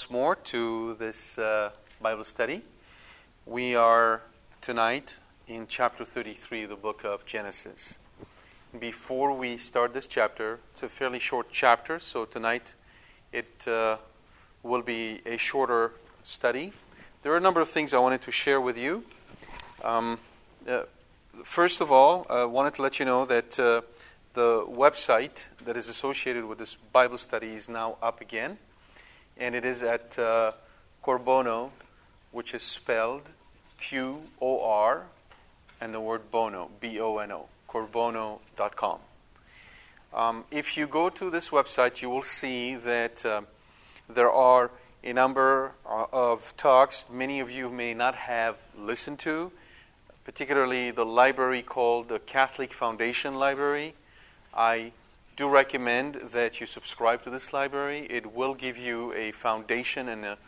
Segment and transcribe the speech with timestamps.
[0.00, 1.68] Once more to this uh,
[2.00, 2.62] Bible study.
[3.44, 4.22] We are
[4.62, 7.98] tonight in chapter 33 of the book of Genesis.
[8.78, 12.74] Before we start this chapter, it's a fairly short chapter, so tonight
[13.30, 13.98] it uh,
[14.62, 15.92] will be a shorter
[16.22, 16.72] study.
[17.20, 19.04] There are a number of things I wanted to share with you.
[19.84, 20.18] Um,
[20.66, 20.84] uh,
[21.44, 23.82] first of all, I wanted to let you know that uh,
[24.32, 28.56] the website that is associated with this Bible study is now up again
[29.40, 30.52] and it is at uh,
[31.02, 31.70] Qorbono,
[32.30, 33.32] which is spelled
[33.80, 35.06] Q O R
[35.80, 38.98] and the word bono, B O N O, qorbono.com.
[40.12, 43.42] Um, if you go to this website, you will see that uh,
[44.08, 44.70] there are
[45.02, 49.50] a number uh, of talks many of you may not have listened to,
[50.24, 53.94] particularly the library called the Catholic Foundation Library.
[54.52, 54.92] I
[55.40, 58.06] do recommend that you subscribe to this library.
[58.10, 60.38] It will give you a foundation and a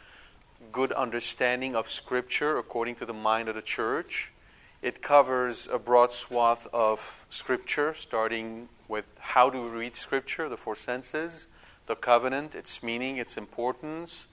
[0.70, 4.34] good understanding of Scripture according to the mind of the church.
[4.82, 10.75] It covers a broad swath of Scripture, starting with how to read Scripture, the four
[10.76, 11.48] senses,
[11.86, 14.28] the covenant, its meaning, its importance,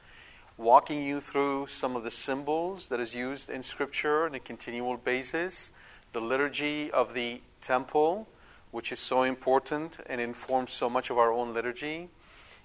[0.58, 4.98] walking you through some of the symbols that is used in Scripture on a continual
[4.98, 5.72] basis,
[6.12, 8.28] the liturgy of the temple
[8.72, 12.10] which is so important and informs so much of our own liturgy.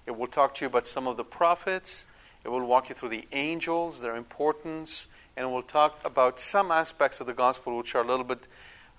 [0.05, 2.07] It will talk to you about some of the prophets.
[2.43, 6.71] It will walk you through the angels, their importance, and it will talk about some
[6.71, 8.47] aspects of the gospel which are a little bit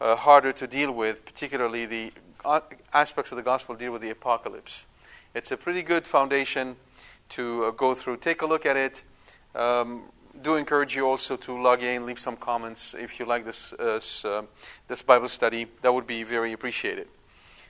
[0.01, 2.13] uh, harder to deal with, particularly the
[2.45, 2.61] uh,
[2.93, 4.87] aspects of the gospel deal with the apocalypse.
[5.35, 6.77] It's a pretty good foundation
[7.31, 8.19] to uh, go through.
[8.19, 9.05] Take a look at it.
[9.55, 10.03] Um,
[10.43, 14.01] do encourage you also to log in, leave some comments if you like this uh,
[14.25, 14.43] uh,
[14.89, 15.67] this Bible study.
[15.83, 17.09] That would be very appreciated.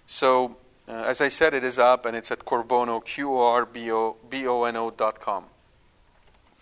[0.06, 0.56] So,
[0.88, 3.90] uh, as I said, it is up and it's at Qorbono, Q O R B
[3.90, 5.46] O N O dot com.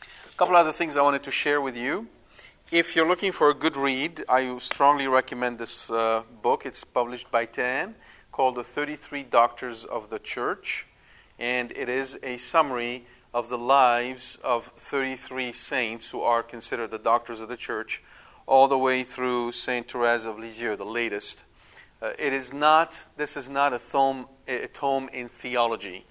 [0.01, 2.09] A couple other things I wanted to share with you.
[2.71, 6.67] If you're looking for a good read, I strongly recommend this uh, book.
[6.67, 7.95] It's published by TAN
[8.33, 10.87] called The 33 Doctors of the Church,
[11.39, 16.99] and it is a summary of the lives of 33 saints who are considered the
[16.99, 18.01] doctors of the church,
[18.47, 21.43] all the way through Saint Therese of Lisieux, the latest.
[22.01, 23.05] Uh, it is not.
[23.17, 26.07] This is not a tome, a tome in theology.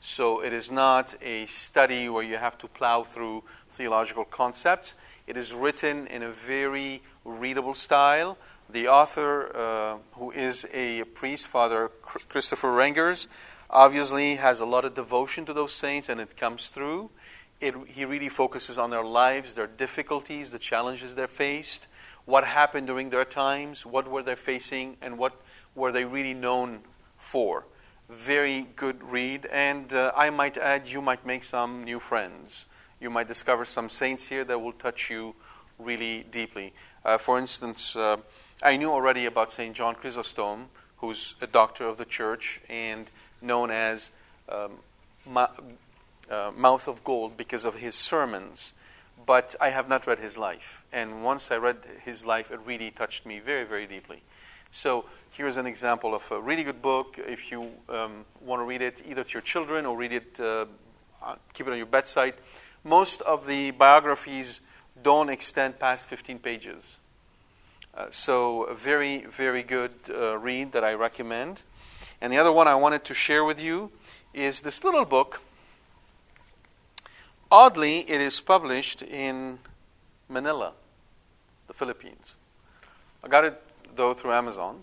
[0.00, 4.94] So it is not a study where you have to plow through theological concepts.
[5.26, 8.38] It is written in a very readable style.
[8.70, 11.90] The author, uh, who is a priest, Father
[12.28, 13.28] Christopher Rengers,
[13.74, 17.10] obviously has a lot of devotion to those saints, and it comes through.
[17.60, 21.88] It, he really focuses on their lives, their difficulties, the challenges they faced,
[22.24, 25.34] what happened during their times, what were they facing, and what
[25.74, 26.80] were they really known
[27.16, 27.64] for.
[28.08, 32.66] Very good read, and uh, I might add, you might make some new friends.
[33.00, 35.34] You might discover some saints here that will touch you
[35.78, 36.72] really deeply.
[37.04, 38.16] Uh, for instance, uh,
[38.62, 39.74] I knew already about St.
[39.74, 43.10] John Chrysostom, who's a doctor of the church, and
[43.44, 44.10] known as
[44.48, 44.72] um,
[45.26, 45.48] Ma-
[46.30, 48.72] uh, Mouth of Gold because of his sermons.
[49.26, 50.82] But I have not read his life.
[50.92, 54.22] And once I read his life, it really touched me very, very deeply.
[54.70, 57.18] So here's an example of a really good book.
[57.18, 60.66] If you um, want to read it, either to your children or read it, uh,
[61.52, 62.34] keep it on your bedside.
[62.82, 64.60] Most of the biographies
[65.02, 66.98] don't extend past 15 pages.
[67.96, 71.62] Uh, so, a very, very good uh, read that I recommend.
[72.24, 73.90] And the other one I wanted to share with you
[74.32, 75.42] is this little book.
[77.52, 79.58] Oddly, it is published in
[80.30, 80.72] Manila,
[81.66, 82.36] the Philippines.
[83.22, 83.62] I got it
[83.94, 84.82] though, through Amazon.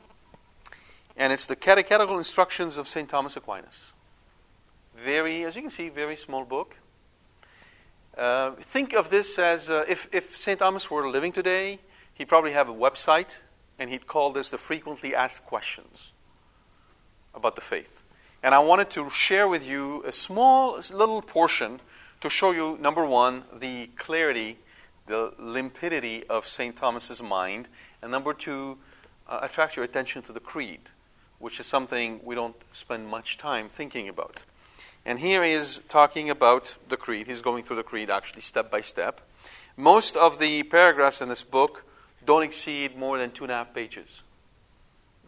[1.17, 3.09] And it's the Catechetical Instructions of St.
[3.09, 3.93] Thomas Aquinas.
[4.95, 6.77] Very, as you can see, very small book.
[8.15, 10.59] Uh, think of this as uh, if, if St.
[10.59, 11.79] Thomas were living today,
[12.13, 13.41] he'd probably have a website
[13.79, 16.13] and he'd call this the frequently asked questions
[17.33, 18.04] about the faith.
[18.44, 21.80] And I wanted to share with you a small little portion
[22.22, 24.57] to show you, number one, the clarity,
[25.07, 26.75] the limpidity of St.
[26.75, 27.68] Thomas's mind,
[28.01, 28.78] and number two,
[29.28, 30.81] uh, attract your attention to the creed,
[31.39, 34.44] which is something we don't spend much time thinking about.
[35.06, 37.27] And here he is talking about the creed.
[37.27, 39.22] He's going through the creed actually step by step.
[39.77, 41.86] Most of the paragraphs in this book
[42.25, 44.22] don't exceed more than two and a half pages.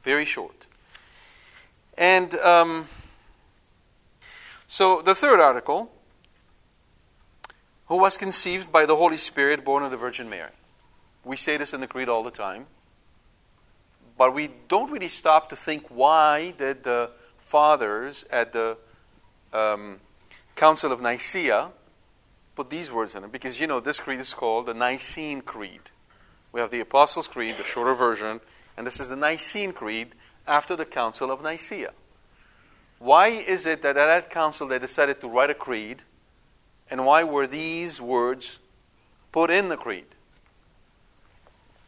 [0.02, 0.68] Very short.
[1.98, 2.88] And um,
[4.68, 5.92] so the third article
[7.88, 10.52] who was conceived by the Holy Spirit, born of the Virgin Mary.
[11.24, 12.66] We say this in the Creed all the time.
[14.18, 18.78] But we don't really stop to think why did the fathers at the
[19.52, 20.00] um,
[20.56, 21.72] Council of Nicaea
[22.56, 23.32] put these words in it?
[23.32, 25.82] Because you know this creed is called the Nicene Creed.
[26.52, 28.40] We have the Apostles' Creed, the shorter version,
[28.78, 30.10] and this is the Nicene Creed
[30.48, 31.92] after the Council of Nicaea.
[33.00, 36.04] Why is it that at that council they decided to write a creed,
[36.90, 38.60] and why were these words
[39.32, 40.06] put in the creed?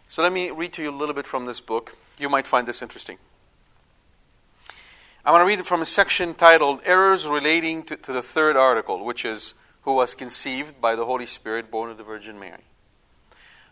[0.08, 1.98] So let me read to you a little bit from this book.
[2.20, 3.18] You might find this interesting.
[5.26, 8.56] I want to read it from a section titled Errors Relating to, to the Third
[8.56, 12.64] Article, which is Who was conceived by the Holy Spirit, born of the Virgin Mary.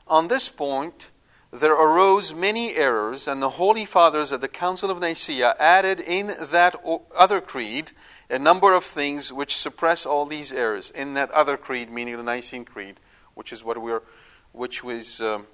[0.07, 1.11] On this point,
[1.53, 6.33] there arose many errors, and the Holy Fathers at the Council of Nicaea added in
[6.39, 6.75] that
[7.15, 7.91] other creed
[8.27, 10.89] a number of things which suppress all these errors.
[10.89, 12.99] In that other creed, meaning the Nicene Creed,
[13.35, 14.01] which is what we're,
[14.51, 15.21] which was.
[15.21, 15.45] Um,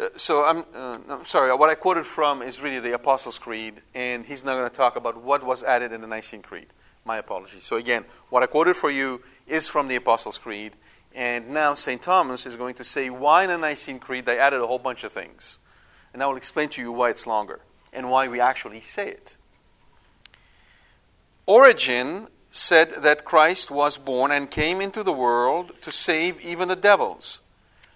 [0.00, 1.54] uh, so I'm, uh, I'm sorry.
[1.54, 4.96] What I quoted from is really the Apostles' Creed, and he's not going to talk
[4.96, 6.66] about what was added in the Nicene Creed.
[7.04, 7.62] My apologies.
[7.64, 10.72] So again, what I quoted for you is from the Apostles' Creed,
[11.14, 12.00] and now St.
[12.00, 15.04] Thomas is going to say why in the Nicene Creed they added a whole bunch
[15.04, 15.58] of things.
[16.12, 17.60] And I will explain to you why it's longer
[17.92, 19.36] and why we actually say it.
[21.46, 26.76] Origen said that Christ was born and came into the world to save even the
[26.76, 27.40] devils.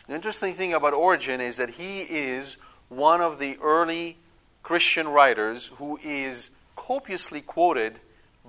[0.08, 2.58] The interesting thing about Origen is that he is
[2.88, 4.18] one of the early
[4.62, 8.00] Christian writers who is copiously quoted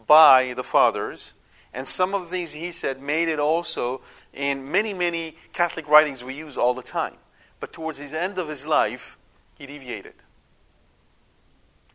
[0.08, 1.35] by the fathers
[1.76, 4.00] and some of these, he said, made it also
[4.34, 7.16] in many, many Catholic writings we use all the time.
[7.60, 9.18] But towards the end of his life,
[9.60, 10.14] he deviated.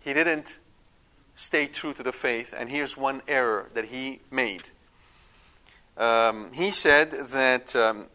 [0.01, 0.61] He didn't
[1.35, 4.69] stay true to the faith, and here's one error that he made.
[5.97, 8.09] Um, he said that um,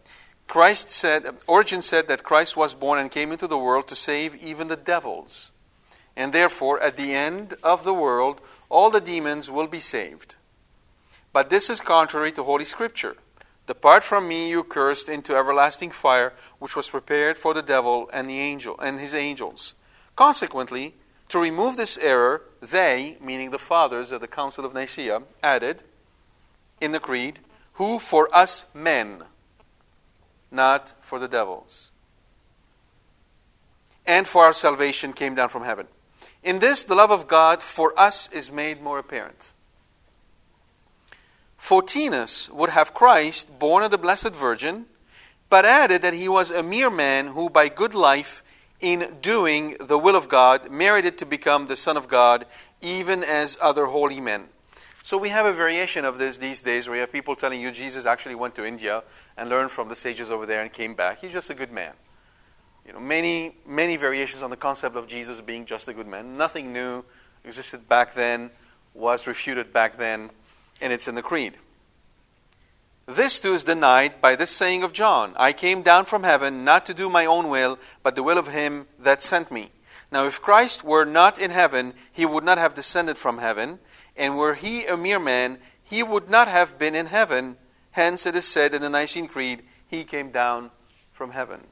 [0.48, 4.36] Christ said, Origen said that Christ was born and came into the world to save
[4.36, 5.52] even the devils.
[6.16, 8.40] And therefore, at the end of the world,
[8.70, 10.36] all the demons will be saved.
[11.36, 13.18] But this is contrary to Holy Scripture.
[13.68, 18.30] Depart from me, you cursed, into everlasting fire, which was prepared for the devil and
[18.30, 19.76] the angel and his angels.
[20.16, 20.96] Consequently,
[21.28, 25.84] to remove this error, they, meaning the fathers of the Council of Nicaea, added
[26.80, 27.42] in the creed,
[27.74, 29.26] who for us men,
[30.50, 31.92] not for the devils,
[34.08, 35.90] and for our salvation came down from heaven.
[36.44, 39.52] In this, the love of God for us is made more apparent.
[41.66, 44.86] Photinus would have Christ born of the Blessed Virgin,
[45.50, 48.44] but added that he was a mere man who, by good life,
[48.82, 52.46] in doing the will of God, merited to become the Son of God,
[52.82, 54.50] even as other holy men.
[55.02, 57.72] So we have a variation of this these days where you have people telling you
[57.72, 59.02] Jesus actually went to India
[59.36, 61.20] and learned from the sages over there and came back.
[61.20, 61.94] He's just a good man.
[62.86, 66.38] You know, many, many variations on the concept of Jesus being just a good man.
[66.38, 67.04] Nothing new
[67.44, 68.52] existed back then,
[68.94, 70.30] was refuted back then
[70.82, 71.54] and it's in the Creed.
[73.06, 76.86] This too is denied by this saying of John I came down from heaven not
[76.88, 79.70] to do my own will, but the will of him that sent me.
[80.12, 83.80] Now, if Christ were not in heaven, he would not have descended from heaven,
[84.16, 87.58] and were he a mere man, he would not have been in heaven.
[87.92, 90.72] Hence, it is said in the Nicene Creed, he came down
[91.12, 91.68] from heaven.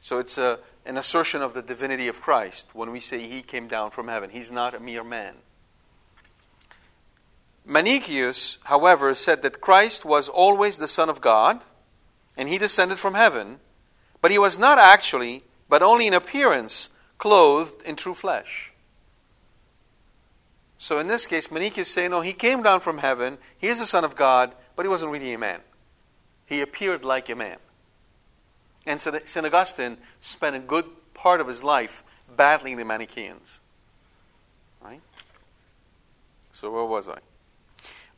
[0.00, 3.68] So it's a, an assertion of the divinity of Christ when we say he came
[3.68, 4.30] down from heaven.
[4.30, 5.34] He's not a mere man.
[7.66, 11.64] Manichaeus, however, said that Christ was always the Son of God,
[12.36, 13.58] and he descended from heaven,
[14.22, 18.72] but he was not actually, but only in appearance, clothed in true flesh.
[20.78, 23.86] So in this case, Manichaeus say, no, he came down from heaven, he is the
[23.86, 25.60] Son of God, but he wasn't really a man.
[26.46, 27.56] He appeared like a man.
[28.86, 29.44] And St.
[29.44, 32.04] Augustine spent a good part of his life
[32.36, 33.60] battling the Manichaeans.
[34.80, 35.00] Right?
[36.52, 37.18] So, where was I?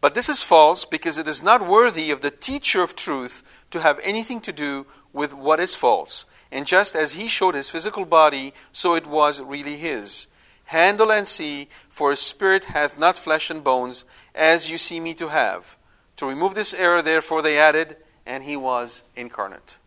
[0.00, 3.80] But this is false because it is not worthy of the teacher of truth to
[3.80, 6.26] have anything to do with what is false.
[6.52, 10.28] And just as he showed his physical body, so it was really his.
[10.66, 15.14] Handle and see, for a spirit hath not flesh and bones, as you see me
[15.14, 15.76] to have.
[16.16, 19.78] To remove this error, therefore, they added, and he was incarnate.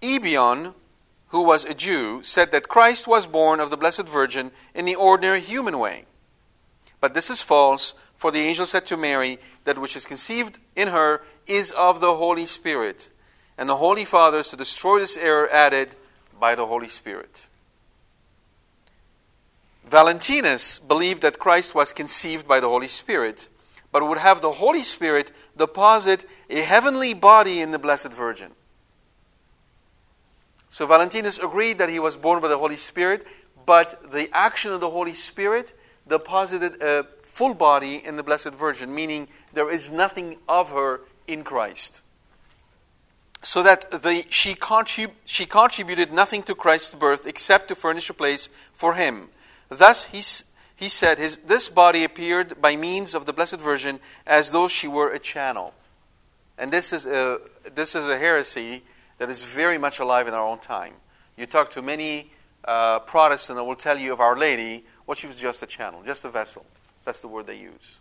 [0.00, 0.74] Ebion,
[1.28, 4.94] who was a Jew, said that Christ was born of the Blessed Virgin in the
[4.94, 6.04] ordinary human way.
[7.00, 10.88] But this is false, for the angel said to Mary, That which is conceived in
[10.88, 13.10] her is of the Holy Spirit.
[13.58, 15.96] And the Holy Fathers, to destroy this error, added,
[16.38, 17.46] By the Holy Spirit.
[19.86, 23.48] Valentinus believed that Christ was conceived by the Holy Spirit,
[23.92, 28.52] but would have the Holy Spirit deposit a heavenly body in the Blessed Virgin.
[30.70, 33.26] So Valentinus agreed that he was born by the Holy Spirit,
[33.64, 35.72] but the action of the Holy Spirit
[36.08, 37.04] deposited a
[37.36, 42.00] full body in the Blessed Virgin, meaning there is nothing of her in Christ.
[43.42, 48.14] So that the, she, contrib- she contributed nothing to Christ's birth except to furnish a
[48.14, 49.28] place for him.
[49.68, 50.22] Thus, he,
[50.76, 54.88] he said, his, This body appeared by means of the Blessed Virgin as though she
[54.88, 55.74] were a channel.
[56.56, 57.38] And this is a,
[57.74, 58.82] this is a heresy
[59.18, 60.94] that is very much alive in our own time.
[61.36, 62.30] You talk to many
[62.64, 66.02] uh, Protestants that will tell you of Our Lady, well, she was just a channel,
[66.02, 66.64] just a vessel.
[67.06, 68.00] That's the word they use.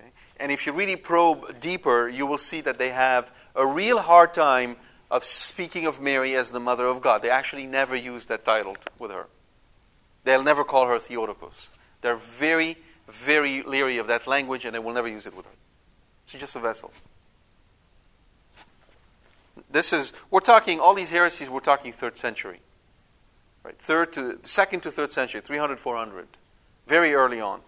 [0.00, 0.08] Okay?
[0.40, 4.32] And if you really probe deeper, you will see that they have a real hard
[4.32, 4.76] time
[5.10, 7.20] of speaking of Mary as the mother of God.
[7.20, 9.26] They actually never use that title with her.
[10.24, 11.70] They'll never call her Theotokos.
[12.00, 15.52] They're very, very leery of that language, and they will never use it with her.
[16.24, 16.90] She's just a vessel.
[19.70, 21.50] This is we're talking all these heresies.
[21.50, 22.60] We're talking third century,
[23.64, 23.78] right?
[23.78, 26.26] Third to second to third century, 300, 400
[26.88, 27.60] very early on.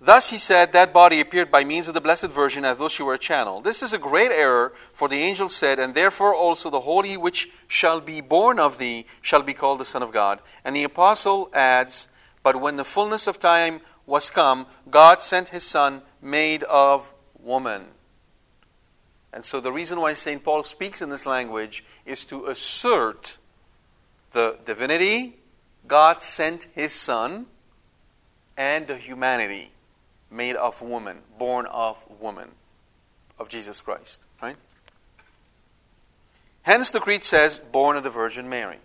[0.00, 3.02] Thus, he said, that body appeared by means of the Blessed Virgin as though she
[3.02, 3.60] were a channel.
[3.60, 7.50] This is a great error, for the angel said, And therefore also the Holy which
[7.66, 10.40] shall be born of thee shall be called the Son of God.
[10.64, 12.06] And the apostle adds,
[12.44, 17.86] But when the fullness of time was come, God sent his Son, made of woman.
[19.32, 20.42] And so the reason why St.
[20.44, 23.36] Paul speaks in this language is to assert
[24.30, 25.36] the divinity.
[25.88, 27.46] God sent his Son
[28.58, 29.70] and the humanity
[30.30, 32.50] made of woman, born of woman,
[33.38, 34.20] of Jesus Christ.
[34.42, 34.56] Right?
[36.62, 38.76] Hence the Creed says, born of the Virgin Mary.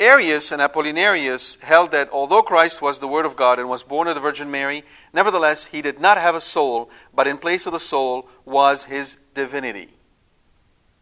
[0.00, 4.08] Arius and Apollinarius held that although Christ was the Word of God and was born
[4.08, 7.72] of the Virgin Mary, nevertheless he did not have a soul, but in place of
[7.72, 9.88] the soul was his divinity.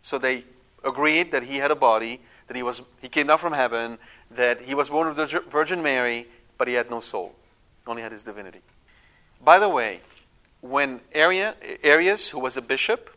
[0.02, 0.44] So they
[0.84, 3.98] agreed that he had a body, that he, was, he came down from heaven,
[4.32, 6.26] that he was born of the Virgin Mary,
[6.60, 7.34] but he had no soul,
[7.86, 8.60] only had his divinity.
[9.42, 10.02] By the way,
[10.60, 13.08] when Arius, who was a bishop,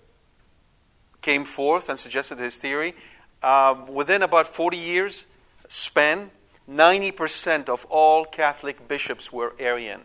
[1.22, 2.96] came forth and suggested his theory,
[3.42, 5.28] uh, within about 40 years
[5.68, 6.32] span,
[6.72, 10.04] 90% of all Catholic bishops were Arian.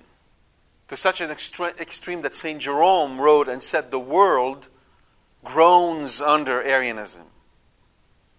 [0.89, 2.61] To such an extre- extreme that St.
[2.61, 4.69] Jerome wrote and said, The world
[5.45, 7.23] groans under Arianism.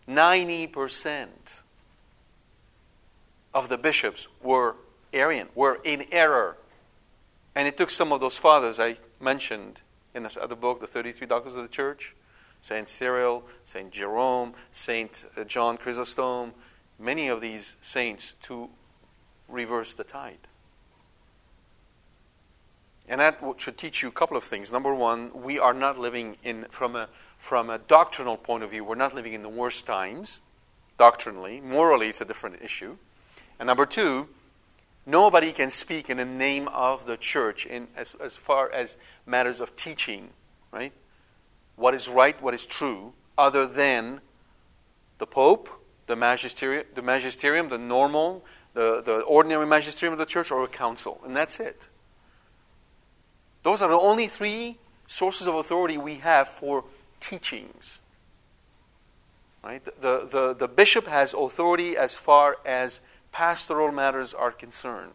[0.09, 1.61] 90%
[3.53, 4.75] of the bishops were
[5.13, 6.57] Arian, were in error.
[7.55, 9.81] And it took some of those fathers I mentioned
[10.13, 12.15] in this other book, The 33 Doctors of the Church,
[12.61, 12.87] St.
[12.87, 13.91] Cyril, St.
[13.91, 15.25] Jerome, St.
[15.37, 16.53] Uh, John Chrysostom,
[16.99, 18.69] many of these saints to
[19.47, 20.37] reverse the tide.
[23.07, 24.71] And that should teach you a couple of things.
[24.71, 28.83] Number one, we are not living in, from a, from a doctrinal point of view,
[28.83, 30.41] we're not living in the worst times,
[30.97, 31.61] doctrinally.
[31.61, 32.95] Morally, it's a different issue.
[33.59, 34.29] And number two,
[35.09, 39.59] Nobody can speak in the name of the church in as, as far as matters
[39.59, 40.29] of teaching,
[40.71, 40.93] right?
[41.75, 44.21] What is right, what is true, other than
[45.17, 45.67] the Pope,
[46.05, 50.67] the magisterium, the, magisterium, the normal, the, the ordinary magisterium of the church, or a
[50.67, 51.19] council.
[51.25, 51.89] And that's it.
[53.63, 56.85] Those are the only three sources of authority we have for
[57.19, 58.01] teachings.
[59.63, 59.83] Right?
[59.83, 63.01] The, the, the bishop has authority as far as
[63.31, 65.13] pastoral matters are concerned.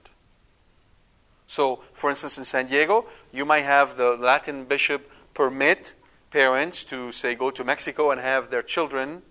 [1.47, 5.95] So, for instance, in San Diego, you might have the Latin bishop permit
[6.31, 9.23] parents to, say, go to Mexico and have their children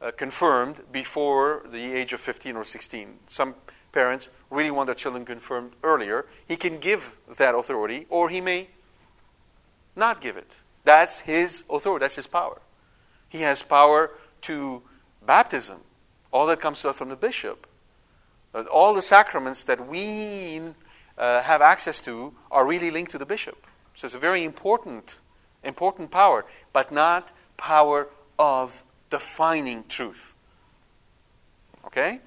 [0.00, 3.18] uh, confirmed before the age of 15 or 16.
[3.26, 3.54] Some
[3.92, 6.26] parents really want their children confirmed earlier.
[6.46, 8.68] He can give that authority, or he may
[9.96, 10.58] not give it.
[10.84, 12.60] That's his authority, that's his power.
[13.28, 14.12] He has power
[14.42, 14.82] to
[15.26, 15.80] baptism.
[16.30, 17.66] All that comes to us from the bishop.
[18.64, 20.60] All the sacraments that we
[21.18, 23.66] uh, have access to are really linked to the bishop.
[23.94, 25.20] So it's a very important,
[25.64, 28.08] important power, but not power
[28.38, 30.34] of defining truth.
[31.86, 32.20] Okay?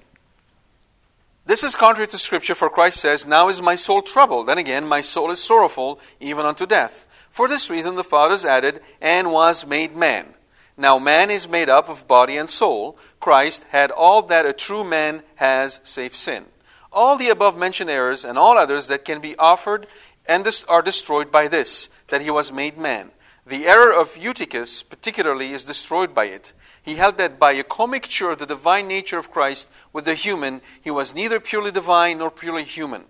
[1.46, 4.46] This is contrary to Scripture, for Christ says, Now is my soul troubled.
[4.46, 7.06] Then again, my soul is sorrowful, even unto death.
[7.30, 10.34] For this reason the fathers added, and was made man.
[10.80, 12.96] Now man is made up of body and soul.
[13.20, 16.46] Christ had all that a true man has, save sin.
[16.90, 19.86] All the above mentioned errors and all others that can be offered
[20.24, 23.10] and are destroyed by this, that he was made man.
[23.46, 26.54] The error of Eutyches, particularly, is destroyed by it.
[26.80, 30.62] He held that by a commixture of the divine nature of Christ with the human,
[30.80, 33.04] he was neither purely divine nor purely human.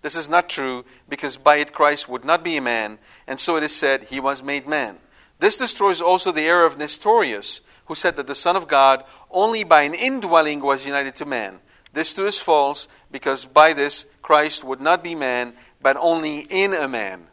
[0.00, 2.98] This is not true, because by it Christ would not be a man,
[3.28, 4.98] and so it is said, He was made man.
[5.42, 9.64] This destroys also the error of Nestorius, who said that the Son of God only
[9.64, 11.58] by an indwelling was united to man.
[11.92, 16.72] This too is false, because by this Christ would not be man, but only in
[16.72, 17.26] a man.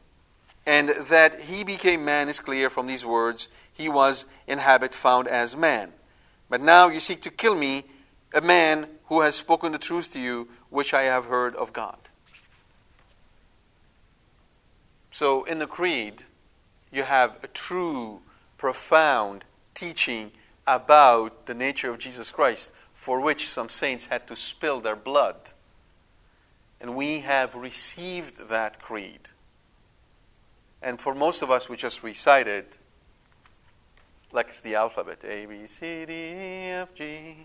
[0.66, 5.28] And that he became man is clear from these words He was in habit found
[5.28, 5.94] as man.
[6.50, 7.84] But now you seek to kill me,
[8.34, 12.00] a man who has spoken the truth to you, which I have heard of God.
[15.12, 16.24] So in the Creed,
[16.91, 18.22] you have a true,
[18.58, 20.31] profound teaching
[20.67, 25.36] about the nature of Jesus Christ, for which some saints had to spill their blood.
[26.81, 29.29] And we have received that creed.
[30.81, 32.77] And for most of us, we just recite it
[34.31, 37.36] like it's the alphabet A, B, C, D, E, F, G.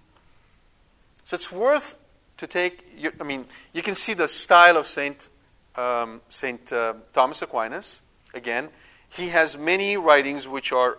[1.24, 1.98] So it's worth
[2.36, 5.28] to take, your, I mean, you can see the style of Saint
[5.76, 8.02] um, Saint uh, Thomas Aquinas.
[8.32, 8.68] Again,
[9.16, 10.98] he has many writings which are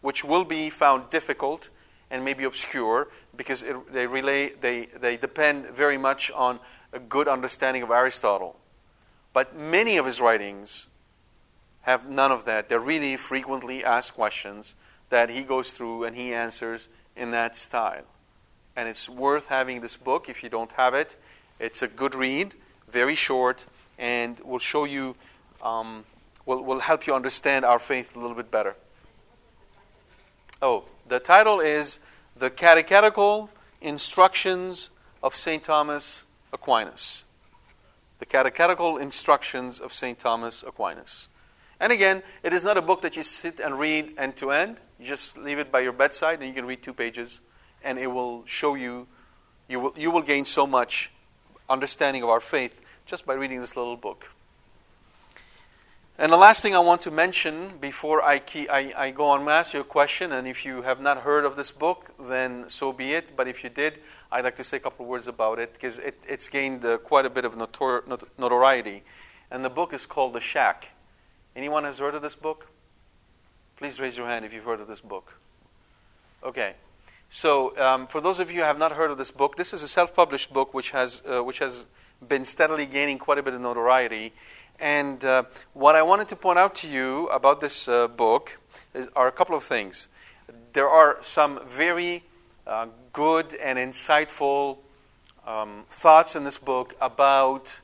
[0.00, 1.70] which will be found difficult
[2.10, 6.60] and maybe obscure because it, they relay they they depend very much on
[6.92, 8.56] a good understanding of Aristotle.
[9.32, 10.88] But many of his writings
[11.82, 12.68] have none of that.
[12.68, 14.74] They're really frequently asked questions
[15.10, 18.04] that he goes through and he answers in that style.
[18.76, 21.16] And it's worth having this book if you don't have it.
[21.58, 22.54] It's a good read,
[22.88, 23.66] very short,
[23.98, 25.16] and will show you,
[25.62, 26.04] um,
[26.46, 28.76] will, will help you understand our faith a little bit better.
[30.62, 32.00] Oh, the title is
[32.36, 33.50] The Catechetical
[33.82, 34.90] Instructions
[35.22, 35.62] of St.
[35.62, 37.24] Thomas Aquinas.
[38.18, 40.18] The Catechetical Instructions of St.
[40.18, 41.28] Thomas Aquinas.
[41.78, 44.80] And again, it is not a book that you sit and read end to end.
[44.98, 47.42] You just leave it by your bedside and you can read two pages
[47.84, 49.06] and it will show you,
[49.68, 51.12] you will, you will gain so much
[51.68, 54.26] understanding of our faith just by reading this little book.
[56.18, 59.42] And the last thing I want to mention before I, key, I, I go on,
[59.42, 62.70] I'm ask you a question, and if you have not heard of this book, then
[62.70, 63.32] so be it.
[63.36, 63.98] But if you did,
[64.32, 66.96] I'd like to say a couple of words about it because it, it's gained uh,
[66.96, 68.02] quite a bit of notor-
[68.38, 69.02] notoriety.
[69.50, 70.90] And the book is called The Shack.
[71.54, 72.66] Anyone has heard of this book?
[73.76, 75.38] Please raise your hand if you've heard of this book.
[76.42, 76.76] Okay.
[77.28, 79.82] So, um, for those of you who have not heard of this book, this is
[79.82, 81.84] a self published book which has, uh, which has
[82.26, 84.32] been steadily gaining quite a bit of notoriety.
[84.78, 88.58] And uh, what I wanted to point out to you about this uh, book
[88.94, 90.08] is, are a couple of things.
[90.72, 92.22] There are some very
[92.66, 94.78] uh, good and insightful
[95.46, 97.80] um, thoughts in this book about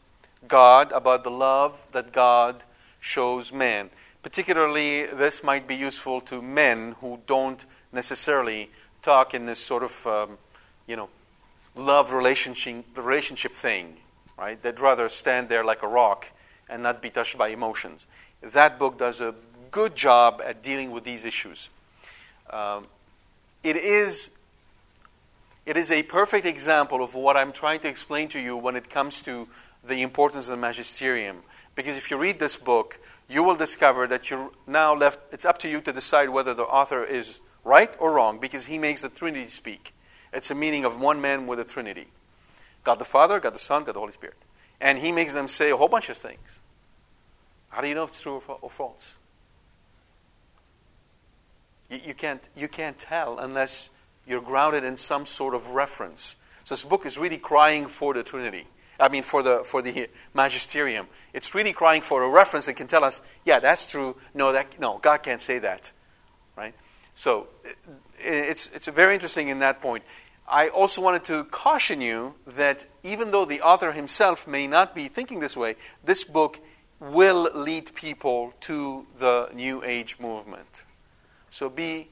[0.46, 2.62] God, about the love that God
[3.00, 3.90] shows man.
[4.22, 10.06] Particularly, this might be useful to men who don't necessarily talk in this sort of,
[10.06, 10.38] um,
[10.86, 11.08] you know,
[11.74, 13.96] love relationship, relationship thing
[14.42, 14.60] right?
[14.60, 16.30] They'd rather stand there like a rock
[16.72, 18.06] and not be touched by emotions.
[18.40, 19.34] That book does a
[19.70, 21.68] good job at dealing with these issues.
[22.50, 22.86] Um,
[23.62, 24.30] it is
[25.64, 28.90] it is a perfect example of what I'm trying to explain to you when it
[28.90, 29.46] comes to
[29.84, 31.38] the importance of the magisterium.
[31.76, 35.58] Because if you read this book, you will discover that you're now left, it's up
[35.58, 39.08] to you to decide whether the author is right or wrong, because he makes the
[39.08, 39.94] Trinity speak.
[40.32, 42.08] It's a meaning of one man with a Trinity.
[42.82, 44.36] God the Father, God the Son, God the Holy Spirit.
[44.80, 46.60] And he makes them say a whole bunch of things.
[47.72, 49.16] How do you know it's true or, false?
[51.88, 53.88] You, you, can't, you can't tell unless
[54.26, 56.36] you're grounded in some sort of reference.
[56.64, 58.66] So this book is really crying for the Trinity.
[59.00, 61.06] I mean, for the, for the magisterium.
[61.32, 64.16] It's really crying for a reference that can tell us, yeah, that's true.
[64.34, 65.90] No, that, no God can't say that.
[66.54, 66.74] Right?
[67.14, 67.48] So
[68.20, 70.04] it's, it's very interesting in that point.
[70.46, 75.08] I also wanted to caution you that even though the author himself may not be
[75.08, 76.60] thinking this way, this book
[77.10, 80.86] will lead people to the New Age movement.
[81.50, 82.08] So be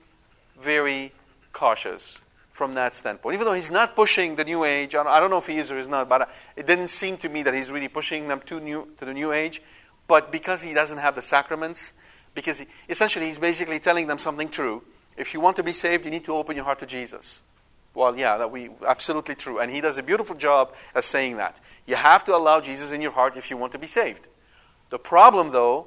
[0.61, 1.13] very
[1.53, 3.35] cautious from that standpoint.
[3.35, 5.79] Even though he's not pushing the New Age, I don't know if he is or
[5.79, 8.89] is not, but it didn't seem to me that he's really pushing them to, new,
[8.99, 9.63] to the New Age.
[10.09, 11.93] But because he doesn't have the sacraments,
[12.35, 14.83] because he, essentially he's basically telling them something true.
[15.17, 17.43] If you want to be saved, you need to open your heart to Jesus.
[17.95, 21.61] Well, yeah, that we absolutely true, and he does a beautiful job at saying that.
[21.87, 24.27] You have to allow Jesus in your heart if you want to be saved.
[24.91, 25.87] The problem, though,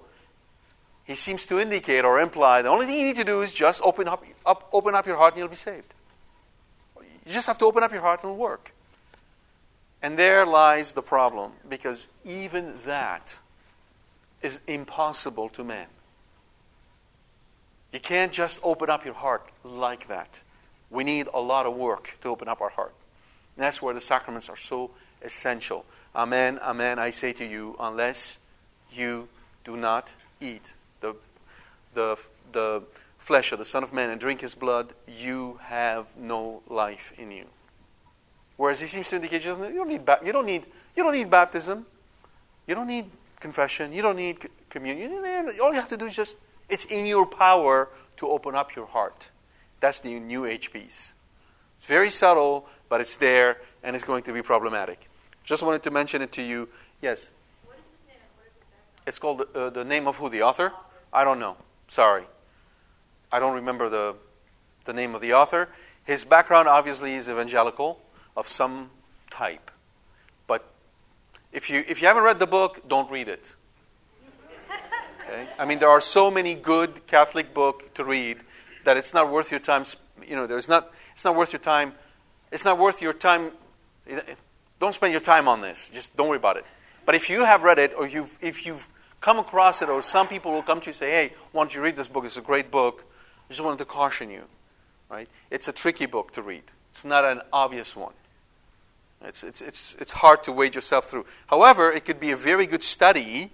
[1.05, 3.81] he seems to indicate or imply the only thing you need to do is just
[3.83, 5.93] open up, up, open up your heart and you'll be saved.
[6.97, 8.73] You just have to open up your heart and it'll work.
[10.01, 13.39] And there lies the problem, because even that
[14.41, 15.87] is impossible to man.
[17.93, 20.41] You can't just open up your heart like that.
[20.89, 22.93] We need a lot of work to open up our heart.
[23.55, 25.85] And that's where the sacraments are so essential.
[26.15, 28.39] Amen, amen, I say to you, unless
[28.95, 29.27] you
[29.63, 31.15] do not eat the,
[31.93, 32.19] the,
[32.51, 32.83] the
[33.17, 37.31] flesh of the Son of Man and drink his blood, you have no life in
[37.31, 37.45] you.
[38.57, 41.85] Whereas he seems to indicate you don't need, you don't need, you don't need baptism.
[42.67, 43.05] You don't need
[43.39, 43.91] confession.
[43.91, 44.37] You don't need
[44.69, 45.11] communion.
[45.61, 46.37] All you have to do is just,
[46.69, 49.31] it's in your power to open up your heart.
[49.79, 51.13] That's the New Age piece.
[51.77, 55.09] It's very subtle, but it's there, and it's going to be problematic.
[55.43, 56.69] Just wanted to mention it to you.
[57.01, 57.31] Yes?
[59.05, 60.29] It's called uh, the name of who?
[60.29, 60.71] The author?
[61.11, 61.57] I don't know.
[61.87, 62.25] Sorry.
[63.31, 64.15] I don't remember the,
[64.85, 65.69] the name of the author.
[66.05, 67.99] His background obviously is evangelical
[68.35, 68.89] of some
[69.29, 69.71] type.
[70.47, 70.65] But
[71.51, 73.55] if you, if you haven't read the book, don't read it.
[75.25, 75.47] Okay?
[75.57, 78.37] I mean, there are so many good Catholic books to read
[78.83, 79.83] that it's not worth your time.
[80.27, 81.93] You know, there's not, it's not worth your time.
[82.51, 83.51] It's not worth your time.
[84.79, 85.89] Don't spend your time on this.
[85.93, 86.65] Just don't worry about it.
[87.05, 88.87] But if you have read it, or you've, if you've
[89.21, 91.73] come across it, or some people will come to you and say, hey, why don't
[91.73, 92.25] you read this book?
[92.25, 93.05] It's a great book.
[93.49, 94.43] I just wanted to caution you.
[95.09, 95.29] Right?
[95.51, 96.63] It's a tricky book to read.
[96.91, 98.13] It's not an obvious one.
[99.23, 101.25] It's, it's, it's, it's hard to wade yourself through.
[101.47, 103.51] However, it could be a very good study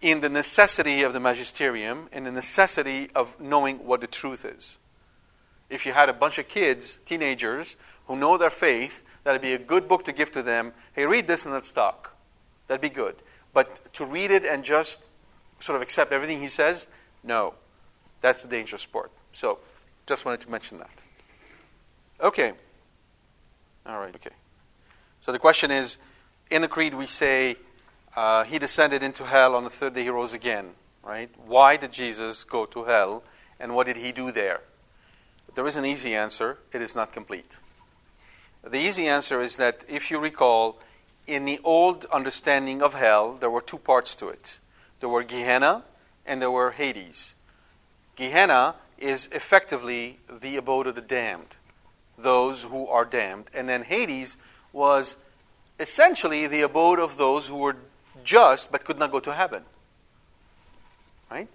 [0.00, 4.78] in the necessity of the magisterium and the necessity of knowing what the truth is.
[5.68, 9.58] If you had a bunch of kids, teenagers, who know their faith, that'd be a
[9.58, 10.72] good book to give to them.
[10.94, 12.15] Hey, read this and let's talk.
[12.66, 13.16] That'd be good.
[13.52, 15.00] But to read it and just
[15.58, 16.88] sort of accept everything he says,
[17.22, 17.54] no.
[18.20, 19.10] That's a dangerous sport.
[19.32, 19.58] So,
[20.06, 21.02] just wanted to mention that.
[22.20, 22.52] Okay.
[23.86, 24.34] All right, okay.
[25.20, 25.98] So the question is
[26.50, 27.56] in the Creed, we say,
[28.14, 31.30] uh, He descended into hell on the third day, He rose again, right?
[31.44, 33.22] Why did Jesus go to hell,
[33.60, 34.60] and what did He do there?
[35.54, 37.58] There is an easy answer it is not complete.
[38.62, 40.78] The easy answer is that if you recall,
[41.26, 44.60] in the old understanding of hell, there were two parts to it
[45.00, 45.84] there were Gehenna
[46.24, 47.34] and there were Hades.
[48.16, 51.56] Gehenna is effectively the abode of the damned,
[52.16, 53.50] those who are damned.
[53.52, 54.38] And then Hades
[54.72, 55.16] was
[55.78, 57.76] essentially the abode of those who were
[58.24, 59.64] just but could not go to heaven.
[61.30, 61.48] Right?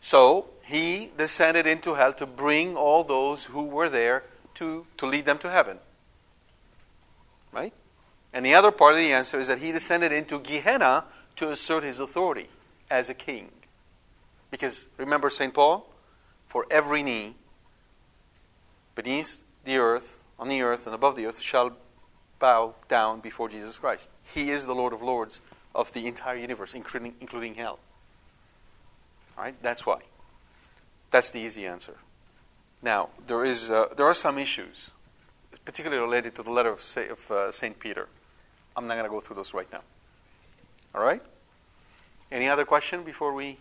[0.00, 5.26] So he descended into hell to bring all those who were there to, to lead
[5.26, 5.78] them to heaven.
[7.52, 7.74] Right?
[8.38, 11.02] And the other part of the answer is that he descended into Gehenna
[11.34, 12.46] to assert his authority
[12.88, 13.50] as a king.
[14.52, 15.52] Because remember St.
[15.52, 15.92] Paul?
[16.46, 17.34] For every knee
[18.94, 21.72] beneath the earth, on the earth, and above the earth shall
[22.38, 24.08] bow down before Jesus Christ.
[24.22, 25.40] He is the Lord of Lords
[25.74, 27.80] of the entire universe, including, including hell.
[29.36, 29.60] All right?
[29.62, 30.02] That's why.
[31.10, 31.96] That's the easy answer.
[32.82, 34.92] Now, there, is, uh, there are some issues,
[35.64, 37.76] particularly related to the letter of, uh, St.
[37.80, 38.06] Peter.
[38.78, 39.80] I'm not going to go through those right now.
[40.94, 41.20] All right?
[42.30, 43.56] Any other question before we?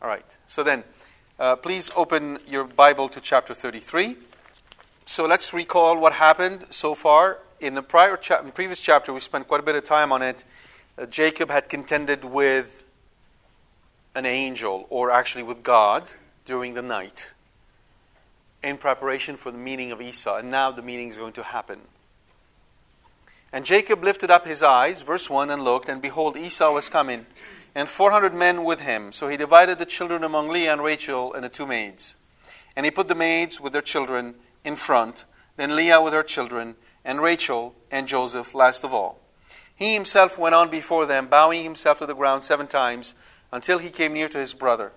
[0.00, 0.24] All right.
[0.46, 0.84] So then,
[1.38, 4.16] uh, please open your Bible to chapter 33.
[5.04, 7.40] So let's recall what happened so far.
[7.60, 10.22] In the prior cha- in previous chapter, we spent quite a bit of time on
[10.22, 10.44] it.
[10.96, 12.86] Uh, Jacob had contended with
[14.14, 16.10] an angel, or actually with God,
[16.46, 17.30] during the night
[18.64, 20.38] in preparation for the meeting of Esau.
[20.38, 21.82] And now the meeting is going to happen.
[23.52, 27.26] And Jacob lifted up his eyes, verse 1, and looked, and behold, Esau was coming,
[27.74, 29.12] and 400 men with him.
[29.12, 32.16] So he divided the children among Leah and Rachel and the two maids.
[32.74, 36.76] And he put the maids with their children in front, then Leah with her children,
[37.04, 39.20] and Rachel and Joseph last of all.
[39.74, 43.14] He himself went on before them, bowing himself to the ground seven times,
[43.52, 44.92] until he came near to his brother.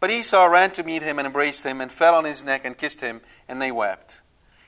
[0.00, 2.78] But Esau ran to meet him and embraced him, and fell on his neck and
[2.78, 4.22] kissed him, and they wept.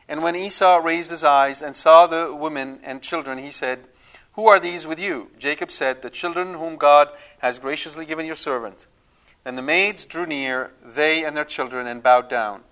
[0.09, 3.89] And when Esau raised his eyes and saw the women and children, he said,
[4.33, 5.31] Who are these with you?
[5.39, 8.87] Jacob said, The children whom God has graciously given your servant.
[9.45, 12.63] Then the maids drew near, they and their children, and bowed down.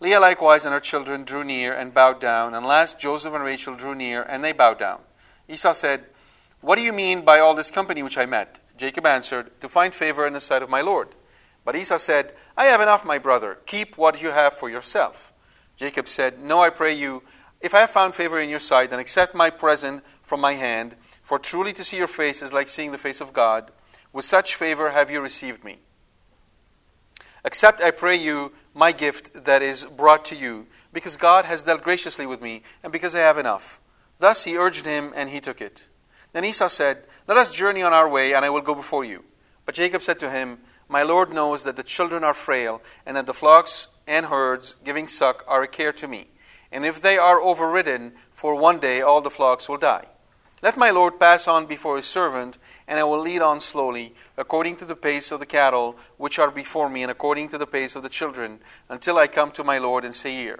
[0.00, 2.54] Leah likewise and her children drew near and bowed down.
[2.54, 5.00] And last Joseph and Rachel drew near, and they bowed down.
[5.48, 6.04] Esau said,
[6.62, 8.58] What do you mean by all this company which I met?
[8.78, 11.08] Jacob answered, To find favor in the sight of my Lord.
[11.64, 13.58] But Esau said, I have enough, my brother.
[13.66, 15.32] Keep what you have for yourself.
[15.76, 17.22] Jacob said, No, I pray you,
[17.60, 20.96] if I have found favor in your sight, then accept my present from my hand,
[21.22, 23.70] for truly to see your face is like seeing the face of God.
[24.12, 25.78] With such favor have you received me.
[27.44, 31.82] Accept, I pray you, my gift that is brought to you, because God has dealt
[31.82, 33.80] graciously with me, and because I have enough.
[34.18, 35.88] Thus he urged him, and he took it.
[36.32, 39.24] Then Esau said, Let us journey on our way, and I will go before you.
[39.64, 40.58] But Jacob said to him,
[40.88, 45.08] My Lord knows that the children are frail, and that the flocks and herds giving
[45.08, 46.28] suck are a care to me.
[46.72, 50.06] And if they are overridden, for one day all the flocks will die.
[50.64, 52.56] Let my Lord pass on before his servant,
[52.88, 56.50] and I will lead on slowly, according to the pace of the cattle which are
[56.50, 59.76] before me, and according to the pace of the children, until I come to my
[59.76, 60.58] Lord in Seir.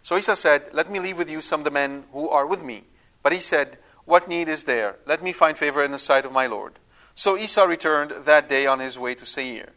[0.00, 2.62] So Esau said, Let me leave with you some of the men who are with
[2.62, 2.84] me.
[3.22, 4.94] But he said, What need is there?
[5.06, 6.78] Let me find favor in the sight of my Lord.
[7.16, 9.70] So Esau returned that day on his way to Seir.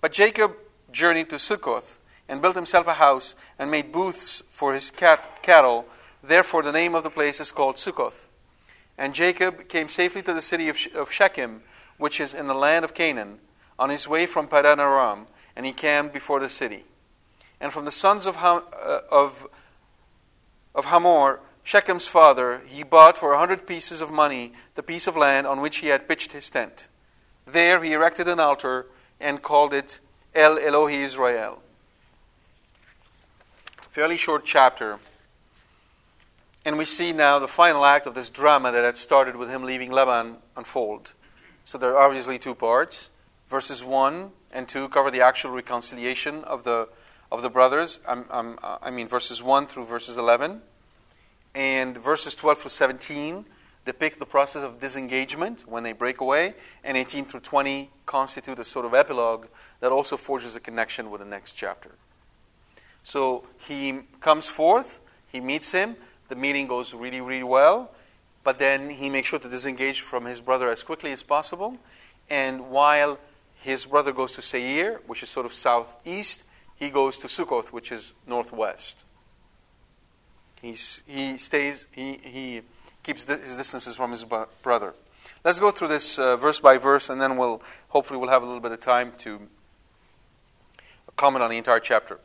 [0.00, 0.56] But Jacob
[0.90, 1.99] journeyed to Succoth,
[2.30, 5.84] and built himself a house, and made booths for his cat- cattle.
[6.22, 8.28] Therefore the name of the place is called Succoth.
[8.96, 11.62] And Jacob came safely to the city of, Shechem,
[11.98, 13.40] which is in the land of Canaan,
[13.78, 16.84] on his way from Padan Aram, and he camped before the city.
[17.60, 19.48] And from the sons of, Ham, uh, of,
[20.74, 25.16] of Hamor, Shechem's father, he bought for a hundred pieces of money the piece of
[25.16, 26.86] land on which he had pitched his tent.
[27.44, 28.86] There he erected an altar
[29.18, 29.98] and called it
[30.32, 31.60] El Elohi Israel.
[33.90, 35.00] Fairly short chapter.
[36.64, 39.64] And we see now the final act of this drama that had started with him
[39.64, 41.14] leaving Lebanon unfold.
[41.64, 43.10] So there are obviously two parts.
[43.48, 46.88] Verses 1 and 2 cover the actual reconciliation of the,
[47.32, 47.98] of the brothers.
[48.06, 50.62] I'm, I'm, uh, I mean, verses 1 through verses 11.
[51.56, 53.44] And verses 12 through 17
[53.86, 56.54] depict the process of disengagement when they break away.
[56.84, 59.48] And 18 through 20 constitute a sort of epilogue
[59.80, 61.90] that also forges a connection with the next chapter.
[63.02, 65.00] So he comes forth,
[65.32, 65.96] he meets him
[66.30, 67.90] the meeting goes really, really well,
[68.44, 71.76] but then he makes sure to disengage from his brother as quickly as possible.
[72.30, 73.18] And while
[73.56, 76.44] his brother goes to Seir, which is sort of southeast,
[76.76, 79.04] he goes to Sukkoth, which is northwest.
[80.62, 82.62] He's, he stays, he, he
[83.02, 84.24] keeps his distances from his
[84.62, 84.94] brother.
[85.44, 88.46] Let's go through this uh, verse by verse, and then we'll hopefully we'll have a
[88.46, 89.40] little bit of time to
[91.16, 92.20] comment on the entire chapter.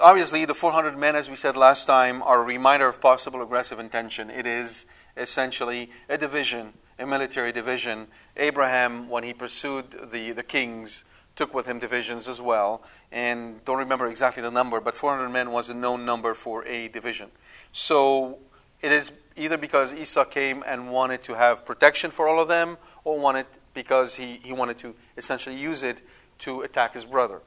[0.00, 3.80] Obviously, the 400 men, as we said last time, are a reminder of possible aggressive
[3.80, 4.30] intention.
[4.30, 8.06] It is essentially a division, a military division.
[8.36, 12.84] Abraham, when he pursued the, the kings, took with him divisions as well.
[13.10, 16.86] And don't remember exactly the number, but 400 men was a known number for a
[16.86, 17.28] division.
[17.72, 18.38] So
[18.80, 22.78] it is either because Esau came and wanted to have protection for all of them,
[23.02, 26.02] or wanted because he, he wanted to essentially use it
[26.38, 27.40] to attack his brother.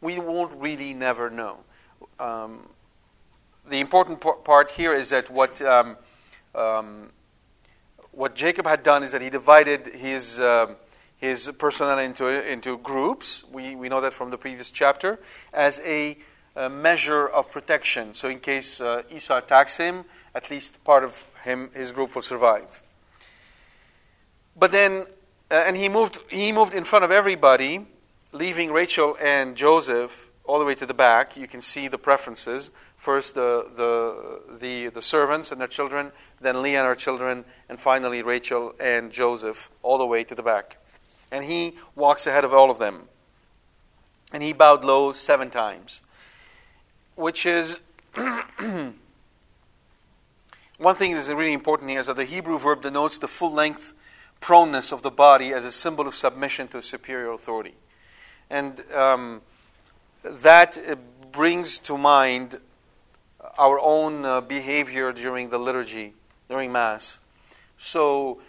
[0.00, 1.64] We won't really never know
[2.18, 2.68] um,
[3.68, 5.96] the important part here is that what um,
[6.54, 7.10] um,
[8.12, 10.74] what Jacob had done is that he divided his uh,
[11.18, 13.44] his personnel into into groups.
[13.52, 15.18] We we know that from the previous chapter
[15.52, 16.16] as a,
[16.54, 18.14] a measure of protection.
[18.14, 20.04] So in case uh, Esau attacks him,
[20.34, 22.82] at least part of him his group will survive.
[24.58, 25.04] But then,
[25.50, 27.86] uh, and he moved he moved in front of everybody,
[28.32, 32.70] leaving Rachel and Joseph all the way to the back, you can see the preferences.
[32.96, 37.78] First, the, the, the, the servants and their children, then Leah and her children, and
[37.78, 40.78] finally Rachel and Joseph, all the way to the back.
[41.30, 43.02] And he walks ahead of all of them.
[44.32, 46.02] And he bowed low seven times,
[47.14, 47.80] which is.
[50.78, 53.52] One thing that is really important here is that the Hebrew verb denotes the full
[53.52, 53.94] length
[54.40, 57.74] proneness of the body as a symbol of submission to a superior authority.
[58.50, 58.80] And.
[58.92, 59.42] Um,
[60.42, 60.96] that uh,
[61.32, 62.58] brings to mind
[63.58, 66.14] our own uh, behavior during the liturgy,
[66.48, 67.20] during Mass.
[67.78, 68.40] So,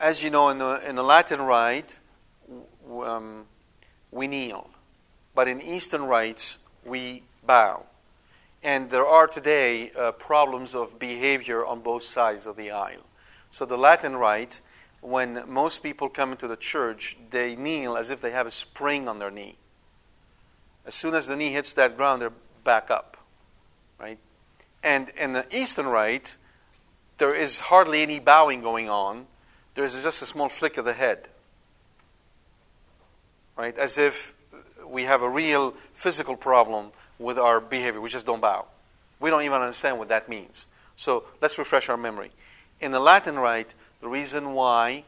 [0.00, 1.98] as you know, in the, in the Latin rite,
[2.90, 3.46] um,
[4.10, 4.70] we kneel.
[5.34, 7.84] But in Eastern rites, we bow.
[8.62, 13.04] And there are today uh, problems of behavior on both sides of the aisle.
[13.50, 14.60] So, the Latin rite,
[15.00, 19.08] when most people come into the church, they kneel as if they have a spring
[19.08, 19.56] on their knee.
[20.88, 22.32] As soon as the knee hits that ground, they're
[22.64, 23.18] back up.
[24.00, 24.18] Right?
[24.82, 26.38] And in the Eastern Rite,
[27.18, 29.26] there is hardly any bowing going on.
[29.74, 31.28] There's just a small flick of the head.
[33.54, 33.76] right?
[33.76, 34.34] As if
[34.86, 38.00] we have a real physical problem with our behavior.
[38.00, 38.64] We just don't bow.
[39.20, 40.66] We don't even understand what that means.
[40.96, 42.30] So let's refresh our memory.
[42.80, 45.04] In the Latin Rite, the reason why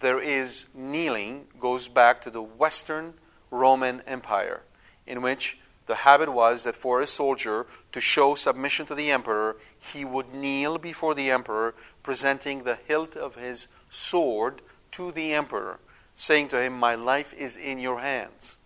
[0.00, 3.14] there is kneeling goes back to the Western
[3.54, 4.62] Roman Empire,
[5.06, 9.56] in which the habit was that for a soldier to show submission to the emperor,
[9.78, 14.60] he would kneel before the emperor, presenting the hilt of his sword
[14.92, 15.78] to the emperor,
[16.14, 18.58] saying to him, My life is in your hands.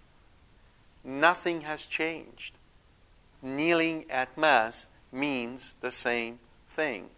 [1.05, 2.55] Nothing has changed.
[3.42, 7.09] Kneeling at Mass means the same thing.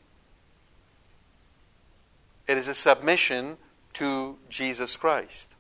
[2.47, 3.59] It is a submission
[3.95, 5.55] to Jesus Christ.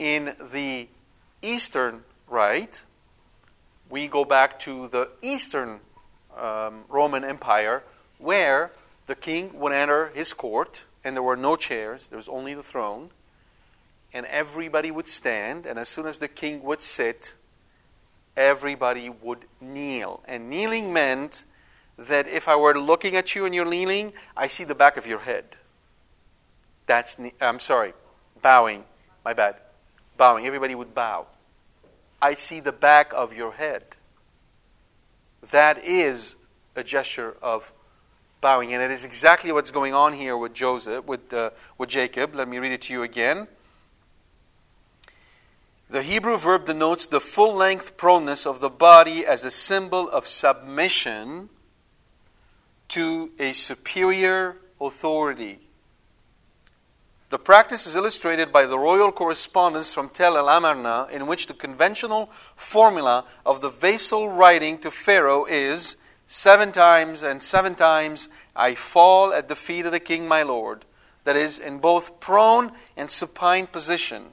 [0.00, 0.88] In the
[1.42, 2.86] Eastern Rite,
[3.90, 5.80] we go back to the Eastern
[6.34, 7.82] um, Roman Empire,
[8.16, 8.70] where
[9.06, 12.62] the king would enter his court, and there were no chairs, there was only the
[12.62, 13.10] throne,
[14.14, 17.34] and everybody would stand, and as soon as the king would sit,
[18.38, 20.22] everybody would kneel.
[20.26, 21.44] And kneeling meant
[21.98, 25.06] that if I were looking at you and you're kneeling, I see the back of
[25.06, 25.44] your head.
[26.86, 27.92] That's, I'm sorry,
[28.40, 28.84] bowing.
[29.26, 29.56] My bad.
[30.20, 30.44] Bowing.
[30.44, 31.28] Everybody would bow.
[32.20, 33.96] I see the back of your head.
[35.50, 36.36] That is
[36.76, 37.72] a gesture of
[38.42, 38.74] bowing.
[38.74, 42.34] And it is exactly what's going on here with Joseph, with, uh, with Jacob.
[42.34, 43.48] Let me read it to you again.
[45.88, 50.28] The Hebrew verb denotes the full length proneness of the body as a symbol of
[50.28, 51.48] submission
[52.88, 55.60] to a superior authority.
[57.30, 61.54] The practice is illustrated by the royal correspondence from Tel el Amarna, in which the
[61.54, 65.96] conventional formula of the vassal writing to Pharaoh is
[66.32, 70.84] Seven times and seven times I fall at the feet of the king my lord.
[71.24, 74.26] That is, in both prone and supine position.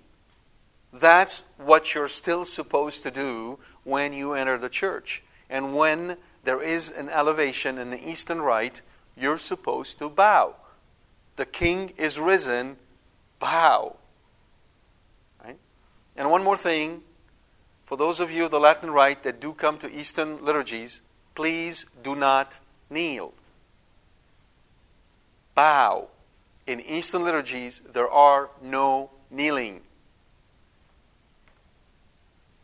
[0.93, 5.23] That's what you're still supposed to do when you enter the church.
[5.49, 8.83] And when there is an elevation in the eastern rite,
[9.15, 10.55] you're supposed to bow.
[11.35, 12.77] The king is risen
[13.39, 13.95] bow.
[15.43, 15.57] Right?
[16.15, 17.01] And one more thing
[17.87, 21.01] for those of you of the Latin Rite that do come to Eastern liturgies,
[21.35, 23.33] please do not kneel.
[25.55, 26.09] Bow.
[26.67, 29.79] In Eastern liturgies, there are no kneeling.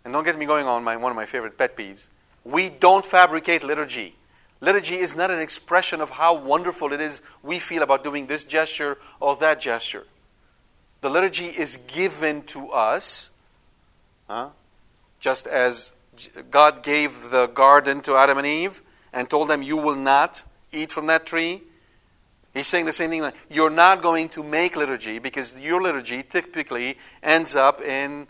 [0.04, 2.10] And don't get me going on my, one of my favorite pet peeves.
[2.44, 4.18] We don't fabricate liturgy.
[4.60, 8.44] Liturgy is not an expression of how wonderful it is we feel about doing this
[8.44, 10.06] gesture or that gesture.
[11.04, 13.30] The liturgy is given to us,
[14.30, 14.52] huh?
[15.20, 15.92] just as
[16.50, 20.94] God gave the garden to Adam and Eve and told them, You will not eat
[20.94, 21.62] from that tree.
[22.54, 23.30] He's saying the same thing.
[23.50, 28.26] You're not going to make liturgy because your liturgy typically ends up in,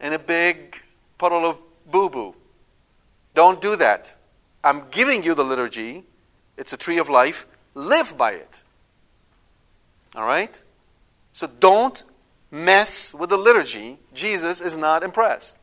[0.00, 0.80] in a big
[1.18, 1.58] puddle of
[1.90, 2.34] boo boo.
[3.34, 4.16] Don't do that.
[4.64, 6.04] I'm giving you the liturgy.
[6.56, 7.46] It's a tree of life.
[7.74, 8.62] Live by it.
[10.14, 10.58] All right?
[11.38, 12.02] So don't
[12.50, 14.00] mess with the liturgy.
[14.12, 15.56] Jesus is not impressed.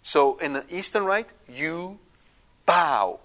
[0.00, 1.98] So in the Eastern Rite, you
[2.64, 3.20] bow.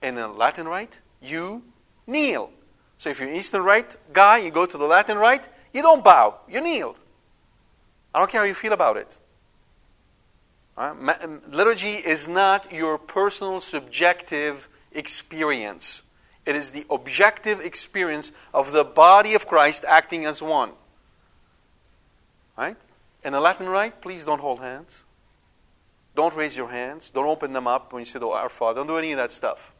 [0.00, 1.62] In the Latin Rite, you
[2.06, 2.50] kneel.
[2.96, 6.02] So if you're an Eastern Rite guy, you go to the Latin Rite, you don't
[6.02, 6.96] bow, you kneel.
[8.14, 9.18] I don't care how you feel about it.
[10.78, 10.96] Right?
[11.50, 16.04] Liturgy is not your personal subjective experience.
[16.46, 20.72] It is the objective experience of the body of Christ acting as one.
[22.56, 22.76] Right?
[23.24, 25.04] In the Latin Rite, please don't hold hands.
[26.14, 27.10] Don't raise your hands.
[27.10, 28.80] Don't open them up when you say the Our Father.
[28.80, 29.72] Don't do any of that stuff.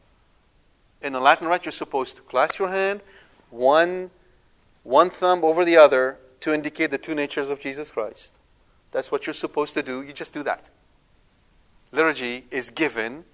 [1.02, 3.02] In the Latin Rite, you're supposed to clasp your hand,
[3.50, 4.10] one,
[4.82, 8.38] one thumb over the other, to indicate the two natures of Jesus Christ.
[8.90, 10.02] That's what you're supposed to do.
[10.02, 10.70] You just do that.
[11.92, 13.24] Liturgy is given.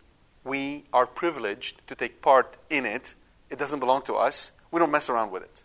[0.45, 3.15] We are privileged to take part in it
[3.51, 4.53] it doesn't belong to us.
[4.71, 5.65] We don't mess around with it.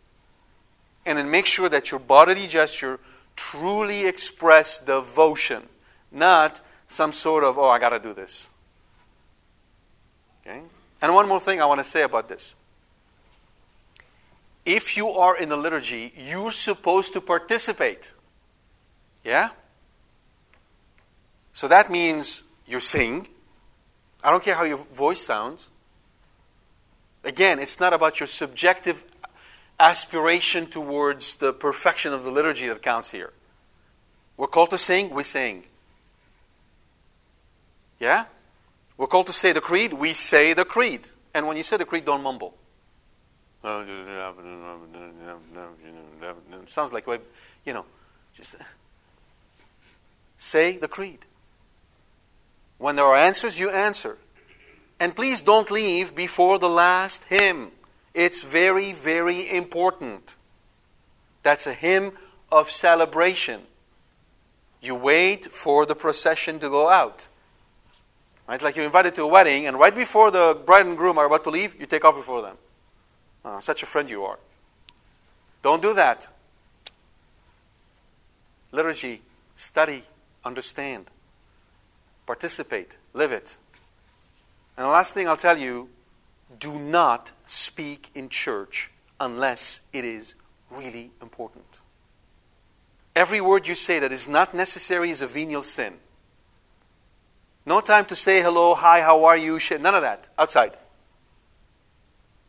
[1.05, 2.99] And then make sure that your bodily gesture
[3.35, 5.69] truly express devotion,
[6.11, 8.49] not some sort of, oh, I got to do this.
[10.45, 10.61] Okay?
[11.01, 12.55] And one more thing I want to say about this.
[14.65, 18.13] If you are in the liturgy, you're supposed to participate.
[19.23, 19.49] Yeah?
[21.53, 23.27] So that means you sing.
[24.23, 25.69] I don't care how your voice sounds.
[27.25, 29.03] Again, it's not about your subjective
[29.79, 33.33] aspiration towards the perfection of the liturgy that counts here.
[34.37, 35.63] We're called to sing, we sing.
[37.99, 38.25] Yeah?
[38.97, 41.09] We're called to say the creed, we say the creed.
[41.33, 42.55] And when you say the creed, don't mumble.
[46.67, 47.07] Sounds like,
[47.65, 47.85] you know,
[48.35, 48.55] Just
[50.37, 51.25] say the creed.
[52.77, 54.17] When there are answers, you answer.
[54.99, 57.71] And please don't leave before the last hymn.
[58.13, 60.35] It's very, very important.
[61.43, 62.13] That's a hymn
[62.51, 63.61] of celebration.
[64.81, 67.27] You wait for the procession to go out.
[68.47, 68.61] Right?
[68.61, 71.43] Like you're invited to a wedding, and right before the bride and groom are about
[71.45, 72.57] to leave, you take off before them.
[73.43, 74.39] Oh, such a friend you are.
[75.61, 76.27] Don't do that.
[78.71, 79.21] Liturgy,
[79.55, 80.03] study,
[80.43, 81.09] understand,
[82.25, 83.57] participate, live it.
[84.77, 85.89] And the last thing I'll tell you
[86.59, 90.35] do not speak in church unless it is
[90.69, 91.81] really important.
[93.15, 95.95] Every word you say that is not necessary is a venial sin.
[97.65, 100.29] No time to say hello, hi, how are you, none of that.
[100.37, 100.77] Outside.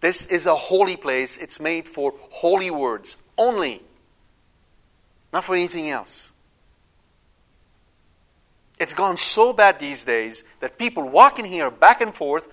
[0.01, 1.37] This is a holy place.
[1.39, 3.83] It's made for holy words only,
[5.33, 6.33] not for anything else.
[8.79, 12.49] It's gone so bad these days that people walk in here back and forth,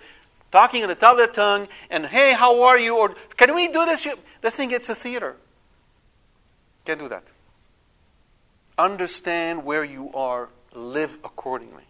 [0.52, 2.98] talking at the top of their tongue, and hey, how are you?
[2.98, 4.08] Or can we do this?
[4.42, 5.36] They think it's a theater.
[6.86, 7.32] Can't do that.
[8.78, 11.84] Understand where you are, live accordingly.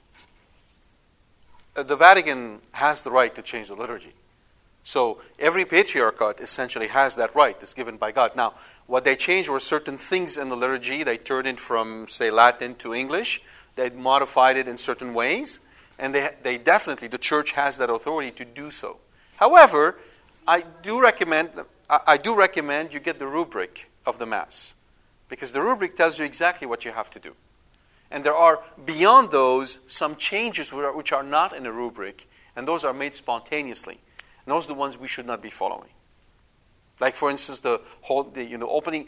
[1.76, 4.14] Uh, the Vatican has the right to change the liturgy.
[4.84, 7.56] So every patriarchate essentially has that right.
[7.62, 8.36] It's given by God.
[8.36, 8.56] Now,
[8.86, 11.04] what they changed were certain things in the liturgy.
[11.04, 13.42] They turned it from, say, Latin to English.
[13.76, 15.60] They modified it in certain ways.
[16.00, 18.98] And they, they definitely, the church has that authority to do so.
[19.36, 19.98] However,
[20.48, 21.52] I do recommend,
[21.90, 24.76] I do recommend you get the rubric of the Mass.
[25.30, 27.36] Because the rubric tells you exactly what you have to do.
[28.12, 32.84] And there are, beyond those, some changes which are not in the rubric, and those
[32.84, 34.00] are made spontaneously.
[34.46, 35.90] And those are the ones we should not be following.
[37.00, 39.08] Like, for instance, the whole, the, you know, opening.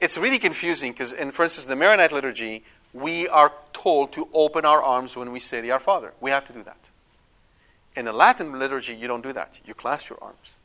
[0.00, 2.64] It's really confusing because, in, for instance, the Maronite liturgy,
[2.96, 6.12] we are told to open our arms when we say the Our Father.
[6.20, 6.90] We have to do that.
[7.94, 9.58] In the Latin liturgy, you don't do that.
[9.64, 10.56] You clasp your arms.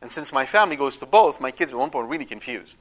[0.00, 2.76] And since my family goes to both, my kids at one point were really confused.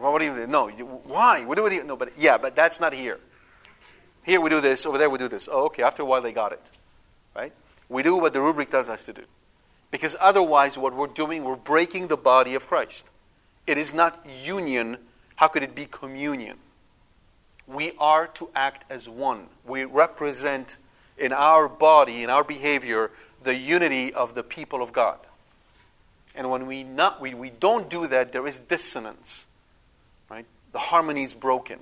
[0.00, 1.44] Well, what do you No, you, why?
[1.44, 1.84] What do do?
[1.84, 3.20] No, but yeah, but that's not here.
[4.24, 5.48] Here we do this, over there we do this.
[5.50, 5.82] Oh, okay.
[5.82, 6.70] After a while, they got it.
[7.34, 7.52] Right?
[7.88, 9.22] We do what the rubric tells us to do.
[9.90, 13.06] Because otherwise, what we're doing, we're breaking the body of Christ.
[13.66, 14.96] It is not union.
[15.36, 16.56] How could it be communion?
[17.66, 19.46] We are to act as one.
[19.64, 20.78] We represent
[21.16, 23.10] in our body, in our behavior,
[23.42, 25.18] the unity of the people of God.
[26.34, 29.46] And when we, not, we, we don't do that, there is dissonance.
[30.30, 30.46] Right?
[30.72, 31.78] The harmony is broken.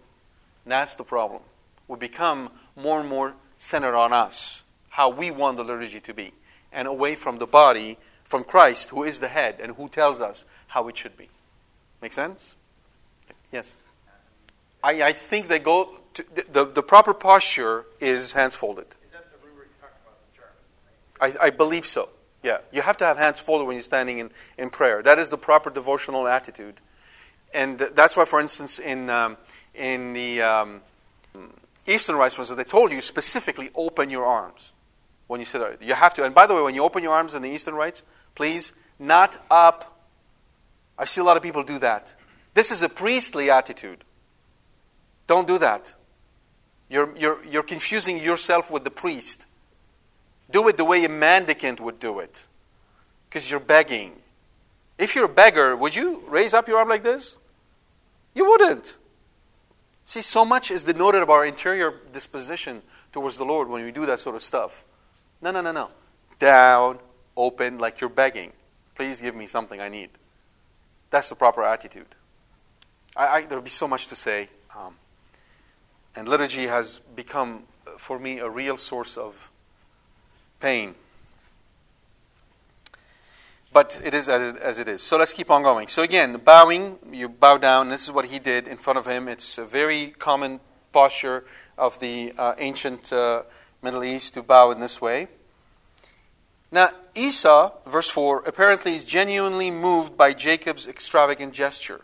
[0.65, 1.43] And that's the problem.
[1.89, 6.33] We become more and more centered on us how we want the liturgy to be,
[6.73, 10.45] and away from the body, from Christ, who is the head and who tells us
[10.67, 11.29] how it should be.
[12.03, 12.55] Make sense?
[13.53, 13.77] Yes.
[14.83, 18.87] I, I think they go to, the, the proper posture is hands folded.
[19.05, 21.39] Is that the rubric you talked about in German?
[21.41, 22.09] I, I believe so.
[22.43, 22.59] Yeah.
[22.73, 25.03] You have to have hands folded when you're standing in, in prayer.
[25.03, 26.81] That is the proper devotional attitude.
[27.53, 29.37] And that's why, for instance, in, um,
[29.75, 30.81] in the um,
[31.87, 34.73] Eastern Rites, they told you specifically open your arms
[35.27, 35.77] when you sit there.
[35.81, 36.25] You have to.
[36.25, 38.03] And by the way, when you open your arms in the Eastern rites,
[38.35, 40.01] please, not up.
[40.99, 42.15] I see a lot of people do that.
[42.55, 44.05] This is a priestly attitude.
[45.31, 45.95] Don't do that.
[46.89, 49.47] You're, you're, you're confusing yourself with the priest.
[50.51, 52.49] Do it the way a mendicant would do it,
[53.29, 54.11] because you're begging.
[54.99, 57.39] If you're a beggar, would you raise up your arm like this?
[58.35, 58.99] You wouldn't.
[60.03, 64.07] See, so much is denoted of our interior disposition towards the Lord when we do
[64.07, 64.83] that sort of stuff.
[65.41, 65.91] No, no, no, no.
[66.41, 66.99] Down,
[67.37, 68.51] open, like you're begging.
[68.97, 70.11] Please give me something I need.
[71.11, 72.09] That's the proper attitude.
[73.15, 74.49] I, I, there would be so much to say.
[74.77, 74.97] Um,
[76.21, 77.63] and liturgy has become,
[77.97, 79.49] for me, a real source of
[80.61, 80.95] pain.
[83.73, 85.01] But it is as, as it is.
[85.01, 85.89] So let's keep on going.
[85.89, 87.89] So again, bowing, you bow down.
[87.89, 89.29] This is what he did in front of him.
[89.29, 90.61] It's a very common
[90.93, 91.47] posture
[91.79, 93.45] of the uh, ancient uh,
[93.81, 95.27] Middle East to bow in this way.
[96.71, 102.03] Now, Esau, verse 4, apparently is genuinely moved by Jacob's extravagant gesture.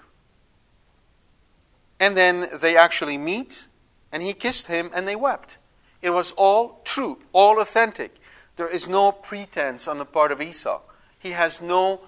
[2.00, 3.68] And then they actually meet,
[4.12, 5.58] and he kissed him, and they wept.
[6.02, 8.14] It was all true, all authentic.
[8.56, 10.80] There is no pretense on the part of Esau.
[11.18, 12.00] He has no,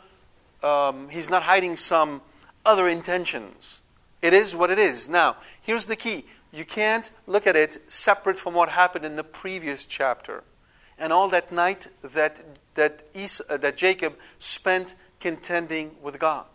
[0.63, 2.23] um, he's not hiding some
[2.65, 3.81] other intentions.
[4.23, 5.09] It is what it is.
[5.09, 9.25] Now, here's the key you can't look at it separate from what happened in the
[9.25, 10.43] previous chapter
[10.99, 12.41] and all that night that,
[12.75, 16.47] that, Esau, uh, that Jacob spent contending with God.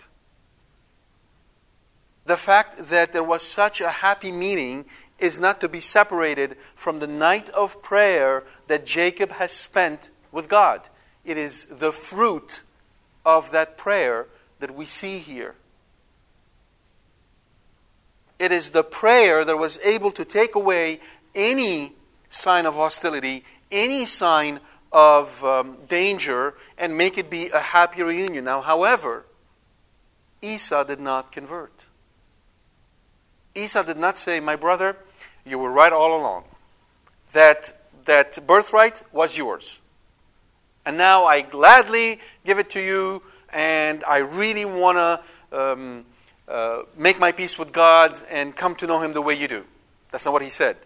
[2.26, 4.86] the fact that there was such a happy meeting
[5.24, 10.50] is not to be separated from the night of prayer that Jacob has spent with
[10.50, 10.90] God.
[11.24, 12.64] It is the fruit
[13.26, 14.28] of that prayer
[14.60, 15.56] that we see here.
[18.38, 21.00] It is the prayer that was able to take away
[21.34, 21.94] any
[22.28, 24.60] sign of hostility, any sign
[24.92, 28.44] of um, danger, and make it be a happy reunion.
[28.44, 29.26] Now, however,
[30.42, 31.88] Esau did not convert.
[33.56, 34.98] Esau did not say, My brother,
[35.46, 36.44] you were right all along.
[37.34, 37.74] That,
[38.06, 39.82] that birthright was yours.
[40.86, 46.06] And now I gladly give it to you, and I really want to um,
[46.48, 49.64] uh, make my peace with God and come to know Him the way you do.
[50.14, 50.78] That's not what he said.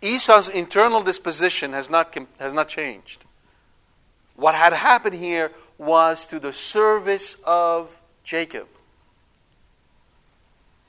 [0.00, 3.24] Esau's internal disposition has not, has not changed.
[4.36, 8.68] What had happened here was to the service of Jacob.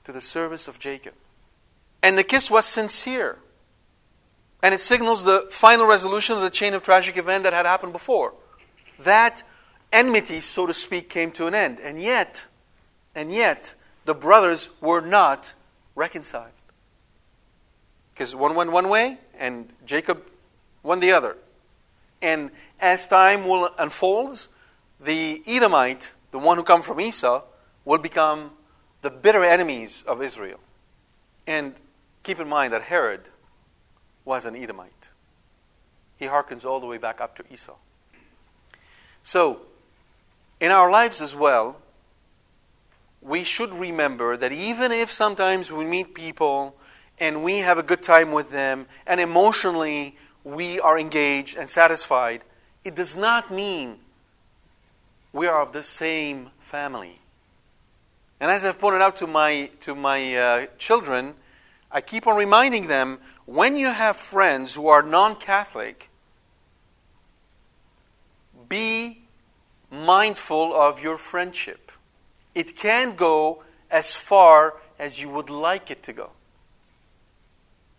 [0.04, 1.14] To the service of Jacob.
[2.04, 3.38] And the kiss was sincere.
[4.62, 7.94] And it signals the final resolution of the chain of tragic event that had happened
[7.94, 8.34] before.
[9.00, 9.42] That
[9.92, 11.80] enmity, so to speak, came to an end.
[11.80, 12.46] And yet,
[13.16, 13.74] and yet,
[14.06, 15.54] the brothers were not
[15.96, 16.52] reconciled.
[18.14, 20.24] Because one went one way, and Jacob
[20.84, 21.38] went the other.
[22.22, 24.50] And as time will unfolds,
[25.00, 27.44] the Edomite, the one who come from Esau,
[27.86, 28.52] will become
[29.02, 30.60] the bitter enemies of Israel.
[31.48, 31.74] And
[32.24, 33.22] Keep in mind that Herod
[34.26, 35.10] was an Edomite.
[36.18, 37.76] He harkens all the way back up to Esau.
[39.24, 39.60] So,
[40.60, 41.78] in our lives as well,
[43.22, 46.76] we should remember that even if sometimes we meet people
[47.20, 52.44] and we have a good time with them and emotionally we are engaged and satisfied,
[52.84, 54.00] it does not mean
[55.32, 57.20] we are of the same family.
[58.40, 61.36] And as I've pointed out to my, to my uh, children,
[61.94, 66.10] I keep on reminding them when you have friends who are non Catholic,
[68.68, 69.22] be
[69.92, 71.92] mindful of your friendship.
[72.56, 76.32] It can go as far as you would like it to go.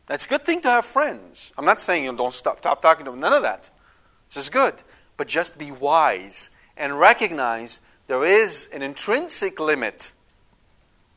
[0.06, 1.52] That's a good thing to have friends.
[1.56, 3.70] I'm not saying you don't stop, stop talking to them, none of that.
[4.28, 4.74] This is good.
[5.16, 10.12] But just be wise and recognize there is an intrinsic limit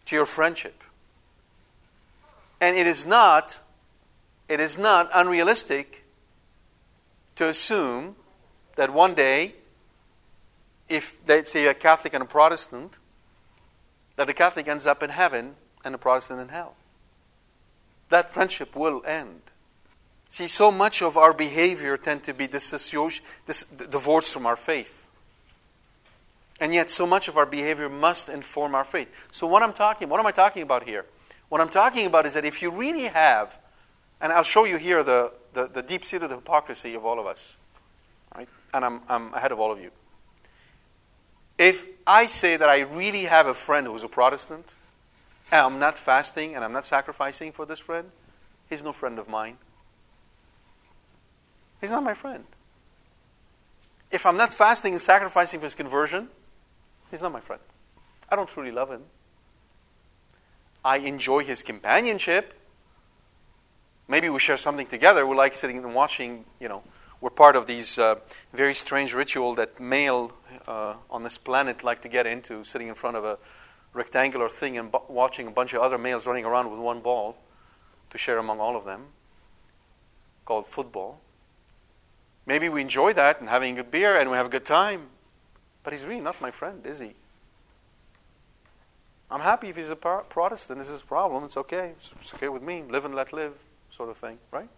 [0.06, 0.84] to your friendship.
[2.60, 3.62] And it is not,
[4.50, 6.06] it is not unrealistic
[7.36, 8.16] to assume
[8.76, 9.54] that one day,
[10.90, 13.00] if they say a Catholic and a Protestant,
[14.16, 15.56] that the Catholic ends up in heaven
[15.86, 16.76] and the Protestant in hell.
[18.10, 19.42] That friendship will end.
[20.30, 25.10] See, so much of our behavior tend to be disassociated, dis- divorced from our faith.
[26.60, 29.10] And yet, so much of our behavior must inform our faith.
[29.32, 31.06] So, what I'm talking, what am I talking about here?
[31.50, 33.58] What I'm talking about is that if you really have,
[34.20, 37.58] and I'll show you here the, the, the deep seated hypocrisy of all of us,
[38.36, 38.50] right?
[38.74, 39.92] and I'm, I'm ahead of all of you.
[41.58, 44.76] If I say that I really have a friend who's a Protestant,
[45.52, 48.10] and I'm not fasting and I'm not sacrificing for this friend,
[48.70, 49.58] he's no friend of mine.
[51.82, 52.44] He's not my friend.
[54.12, 56.30] If I'm not fasting and sacrificing for his conversion,
[57.12, 57.62] he's not my friend.
[58.30, 59.02] I don't truly love him.
[60.88, 62.54] I enjoy his companionship.
[64.08, 65.28] Maybe we share something together.
[65.28, 66.82] We like sitting and watching, you know,
[67.20, 68.16] we're part of these uh,
[68.54, 70.32] very strange ritual that male
[70.66, 73.38] uh, on this planet like to get into, sitting in front of a
[73.92, 77.36] rectangular thing and watching a bunch of other males running around with one ball
[78.12, 79.08] to share among all of them,
[80.46, 81.20] called football.
[82.46, 85.08] Maybe we enjoy that and having a good beer and we have a good time,
[85.84, 87.14] but he's really not my friend, is he?
[89.30, 90.80] I'm happy if he's a Protestant.
[90.80, 91.44] Is his problem.
[91.44, 91.94] It's okay.
[91.98, 92.84] It's okay with me.
[92.90, 93.54] Live and let live,
[93.90, 94.70] sort of thing, right?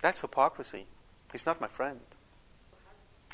[0.00, 0.86] That's hypocrisy.
[1.30, 2.00] He's not my friend.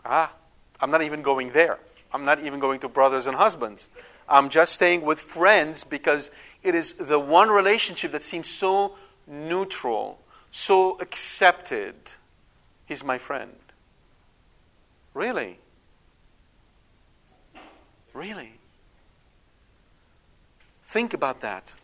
[0.04, 0.32] Ah,
[0.80, 1.78] I'm not even going there.
[2.12, 3.88] I'm not even going to brothers and husbands.
[4.28, 6.30] I'm just staying with friends because
[6.62, 8.96] it is the one relationship that seems so
[9.26, 10.18] neutral,
[10.50, 11.94] so accepted.
[12.86, 13.54] He's my friend.
[15.14, 15.58] Really?
[18.16, 18.50] Really?
[20.84, 21.74] Think about that.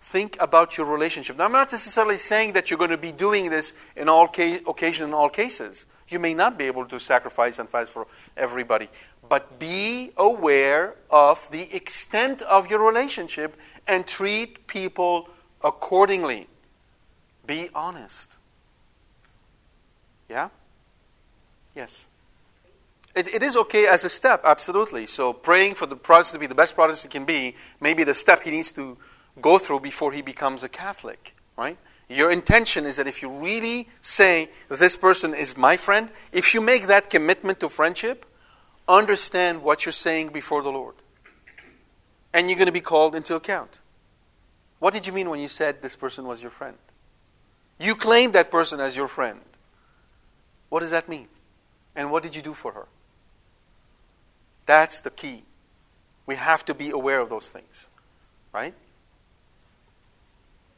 [0.00, 1.36] Think about your relationship.
[1.36, 4.60] Now, I'm not necessarily saying that you're going to be doing this in all ca-
[4.66, 5.86] occasions, in all cases.
[6.08, 8.88] You may not be able to sacrifice and fast for everybody.
[9.28, 15.28] But be aware of the extent of your relationship and treat people
[15.62, 16.48] accordingly.
[17.46, 18.38] Be honest.
[20.28, 20.48] Yeah?
[21.76, 22.08] Yes.
[23.14, 25.06] It, it is okay as a step, absolutely.
[25.06, 28.42] So praying for the Protestant to be the best Protestant can be, maybe the step
[28.42, 28.96] he needs to
[29.40, 31.76] go through before he becomes a Catholic, right?
[32.08, 36.60] Your intention is that if you really say this person is my friend, if you
[36.60, 38.26] make that commitment to friendship,
[38.88, 40.94] understand what you're saying before the Lord.
[42.34, 43.80] And you're going to be called into account.
[44.78, 46.76] What did you mean when you said this person was your friend?
[47.78, 49.40] You claimed that person as your friend.
[50.68, 51.28] What does that mean?
[51.94, 52.86] And what did you do for her?
[54.66, 55.42] That's the key.
[56.26, 57.88] We have to be aware of those things.
[58.52, 58.74] Right?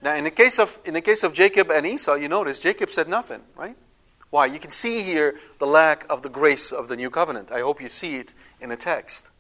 [0.03, 2.91] Now, in the case of, in the case of Jacob and Esau, you notice Jacob
[2.91, 3.77] said nothing, right?
[4.31, 4.47] Why?
[4.47, 7.53] You can see here the lack of the grace of the new covenant.
[7.53, 9.31] I hope you see it in the text.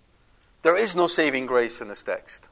[0.62, 2.48] There is no saving grace in this text.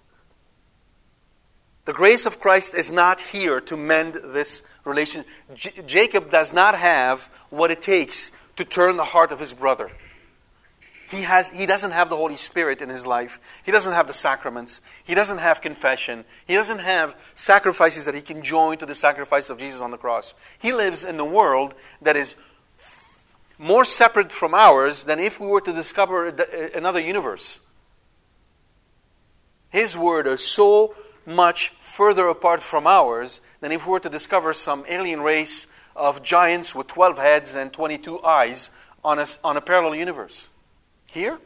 [1.85, 5.25] The grace of Christ is not here to mend this relation.
[5.55, 9.91] J- Jacob does not have what it takes to turn the heart of his brother.
[11.13, 13.39] He, has, he doesn't have the Holy Spirit in his life.
[13.65, 14.81] He doesn't have the sacraments.
[15.05, 16.25] He doesn't have confession.
[16.47, 19.99] He doesn't have sacrifices that he can join to the sacrifice of Jesus on the
[19.99, 20.35] cross.
[20.59, 22.35] He lives in a world that is
[23.59, 26.29] more separate from ours than if we were to discover
[26.75, 27.61] another universe.
[29.69, 30.95] His word is so
[31.27, 36.23] much further apart from ours than if we were to discover some alien race of
[36.23, 38.71] giants with 12 heads and 22 eyes
[39.05, 40.49] on a, on a parallel universe.
[41.13, 41.39] Here,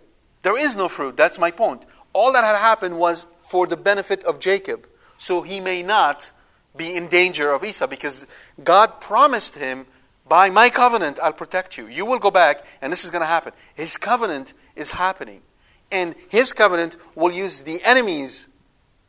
[0.43, 1.17] there is no fruit.
[1.17, 1.83] That's my point.
[2.13, 4.87] All that had happened was for the benefit of Jacob,
[5.19, 6.31] so he may not
[6.77, 8.29] be in danger of Esau, because
[8.63, 9.87] God promised him,
[10.29, 11.89] By my covenant, I'll protect you.
[11.89, 13.55] You will go back, and this is going to happen.
[13.75, 15.43] His covenant is happening.
[15.91, 18.47] And his covenant will use the enemies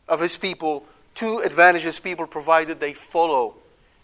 [0.08, 0.86] of his people
[1.16, 3.54] to advantage his people, provided they follow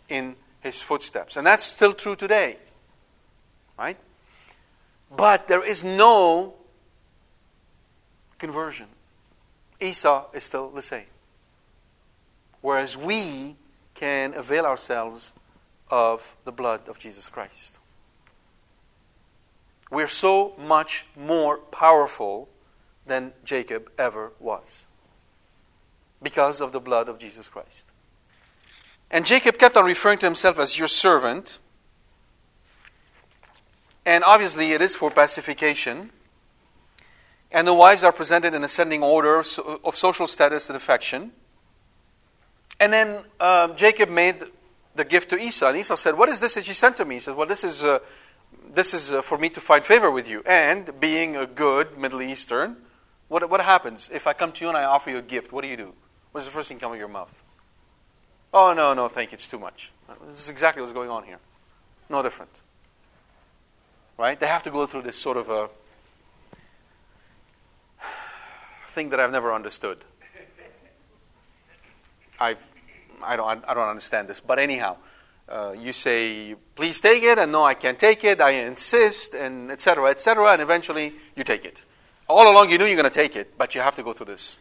[0.07, 1.35] in his footsteps.
[1.35, 2.57] And that's still true today.
[3.75, 3.97] Right?
[5.15, 6.55] But there is no
[8.39, 8.87] conversion.
[9.79, 11.05] Esau is still the same.
[12.61, 13.55] Whereas we
[13.93, 15.33] can avail ourselves
[15.89, 17.79] of the blood of Jesus Christ.
[19.91, 22.49] We're so much more powerful
[23.05, 24.87] than Jacob ever was
[26.21, 27.87] because of the blood of Jesus Christ.
[29.11, 31.59] And Jacob kept on referring to himself as your servant.
[34.05, 36.11] And obviously, it is for pacification.
[37.51, 41.31] And the wives are presented in ascending order of social status and affection.
[42.79, 44.43] And then um, Jacob made
[44.95, 45.67] the gift to Esau.
[45.67, 47.15] And Esau said, What is this that you sent to me?
[47.15, 47.99] He said, Well, this is, uh,
[48.73, 50.41] this is uh, for me to find favor with you.
[50.45, 52.77] And being a good Middle Eastern,
[53.27, 54.09] what, what happens?
[54.13, 55.93] If I come to you and I offer you a gift, what do you do?
[56.31, 57.43] What's the first thing come out of your mouth?
[58.53, 59.91] Oh, no, no, thank you, it's too much.
[60.29, 61.39] This is exactly what's going on here.
[62.09, 62.62] No different.
[64.17, 64.39] Right?
[64.39, 65.69] They have to go through this sort of a
[68.87, 69.97] thing that I've never understood.
[72.39, 72.59] I've,
[73.23, 74.39] I, don't, I don't understand this.
[74.39, 74.97] But anyhow,
[75.49, 79.71] uh, you say, please take it, and no, I can't take it, I insist, and
[79.71, 81.85] etc., etc., and eventually you take it.
[82.29, 84.27] All along you knew you're going to take it, but you have to go through
[84.27, 84.59] this.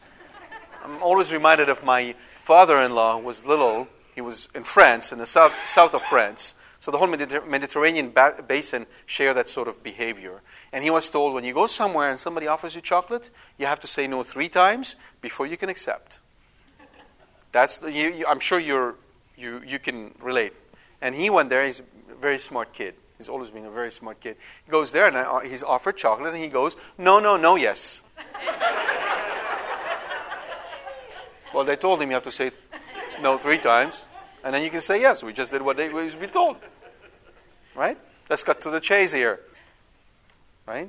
[0.84, 3.86] I'm always reminded of my father-in-law who was little.
[4.14, 6.54] He was in France, in the south, south of France.
[6.82, 10.40] So the whole Mediterranean ba- basin share that sort of behavior.
[10.72, 13.78] And he was told when you go somewhere and somebody offers you chocolate, you have
[13.80, 16.18] to say no three times before you can accept.
[17.52, 18.96] That's the, you, you, I'm sure you're,
[19.36, 20.54] you you can relate.
[21.00, 21.64] And he went there.
[21.64, 21.78] He's
[22.10, 22.96] a very smart kid.
[23.16, 24.36] He's always been a very smart kid.
[24.64, 28.02] He goes there and uh, he's offered chocolate, and he goes, no, no, no, yes.
[31.54, 32.50] Well, they told him you have to say
[33.20, 34.06] no three times,
[34.42, 35.22] and then you can say yes.
[35.22, 36.56] We just did what they was been told.
[37.74, 37.98] Right?
[38.28, 39.40] Let's cut to the chase here.
[40.66, 40.88] Right?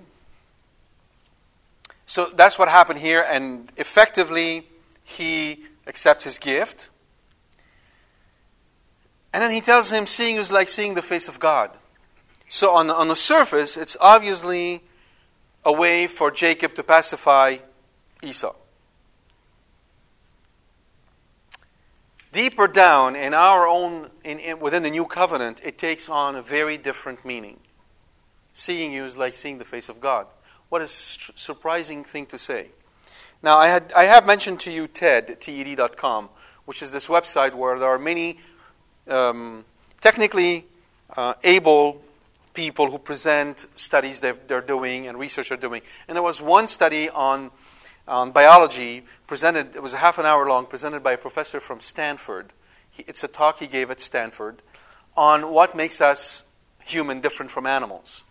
[2.06, 4.68] So that's what happened here, and effectively,
[5.04, 6.90] he accepts his gift.
[9.34, 11.72] And then he tells him, seeing is like seeing the face of God.
[12.50, 14.84] So on on the surface, it's obviously
[15.66, 17.58] a way for Jacob to pacify
[18.22, 18.54] Esau.
[22.34, 26.42] Deeper down in our own, in, in, within the new covenant, it takes on a
[26.42, 27.60] very different meaning.
[28.54, 30.26] Seeing you is like seeing the face of God.
[30.70, 32.70] What a surprising thing to say.
[33.44, 36.30] Now, I, had, I have mentioned to you TED, TED.com,
[36.66, 38.40] which is this website where there are many
[39.08, 39.64] um,
[40.02, 40.66] technically
[41.16, 42.02] uh, able
[42.56, 45.84] people who present studies they're, they're doing and research they're doing.
[46.08, 47.52] And there was one study on
[48.08, 51.80] on biology presented, it was a half an hour long, presented by a professor from
[51.80, 52.52] Stanford.
[52.92, 54.62] He, it's a talk he gave at Stanford
[55.16, 56.44] on what makes us
[56.84, 58.24] human different from animals.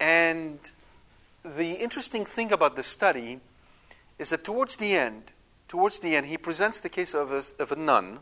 [0.00, 0.58] And
[1.44, 3.40] the interesting thing about the study
[4.18, 5.32] is that towards the end,
[5.68, 8.20] towards the end, he presents the case of a, of a nun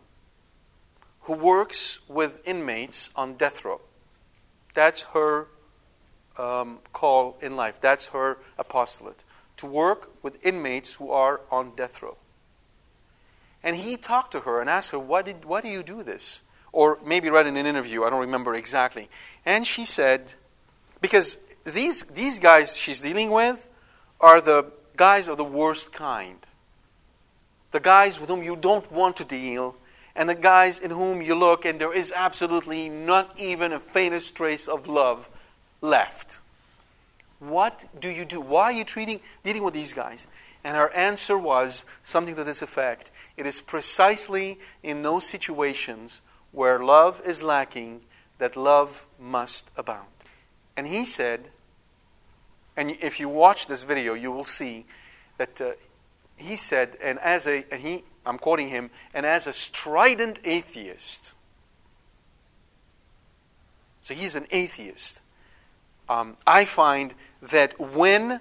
[1.23, 3.81] who works with inmates on death row.
[4.75, 5.49] That's her
[6.37, 7.81] um, call in life.
[7.81, 9.25] That's her apostolate
[9.59, 12.17] to work with inmates who are on death row.
[13.63, 16.43] And he talked to her and asked her, why, did, why do you do this?
[16.73, 19.09] Or maybe read in an interview, I don't remember exactly.
[19.45, 20.35] And she said,
[21.01, 23.69] because these, these guys she's dealing with
[24.21, 26.39] are the guys of the worst kind.
[27.73, 29.77] The guys with whom you don't want to deal,
[30.15, 34.35] and the guys in whom you look and there is absolutely not even a faintest
[34.37, 35.29] trace of love
[35.81, 36.41] left.
[37.49, 38.41] What do you do?
[38.41, 40.27] Why are you treating, dealing with these guys?
[40.65, 46.23] And her answer was something to this effect It is precisely in those situations
[46.53, 48.03] where love is lacking
[48.39, 50.09] that love must abound.
[50.77, 51.49] And he said,
[52.77, 54.85] and if you watch this video, you will see
[55.39, 55.71] that uh,
[56.37, 61.33] he said, and as a, and he, I'm quoting him, and as a strident atheist,
[64.03, 65.23] so he's an atheist,
[66.09, 68.41] um, I find that when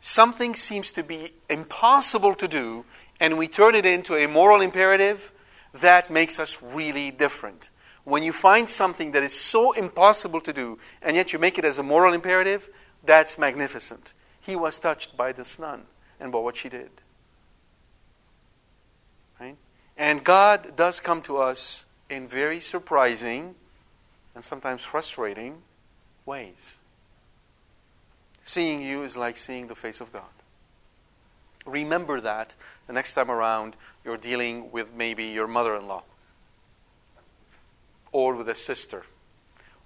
[0.00, 2.84] something seems to be impossible to do
[3.20, 5.30] and we turn it into a moral imperative,
[5.74, 7.70] that makes us really different.
[8.04, 11.64] When you find something that is so impossible to do and yet you make it
[11.64, 12.68] as a moral imperative,
[13.04, 14.14] that's magnificent.
[14.40, 15.84] He was touched by this nun
[16.18, 16.90] and by what she did.
[19.40, 19.56] Right?
[19.96, 23.54] And God does come to us in very surprising
[24.34, 25.62] and sometimes frustrating
[26.26, 26.76] ways.
[28.44, 30.22] Seeing you is like seeing the face of God.
[31.64, 32.54] Remember that
[32.86, 36.02] the next time around you're dealing with maybe your mother in law,
[38.10, 39.04] or with a sister,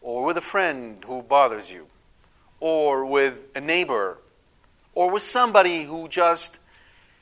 [0.01, 1.87] or with a friend who bothers you,
[2.61, 4.19] or with a neighbor,
[4.95, 6.59] or with somebody who just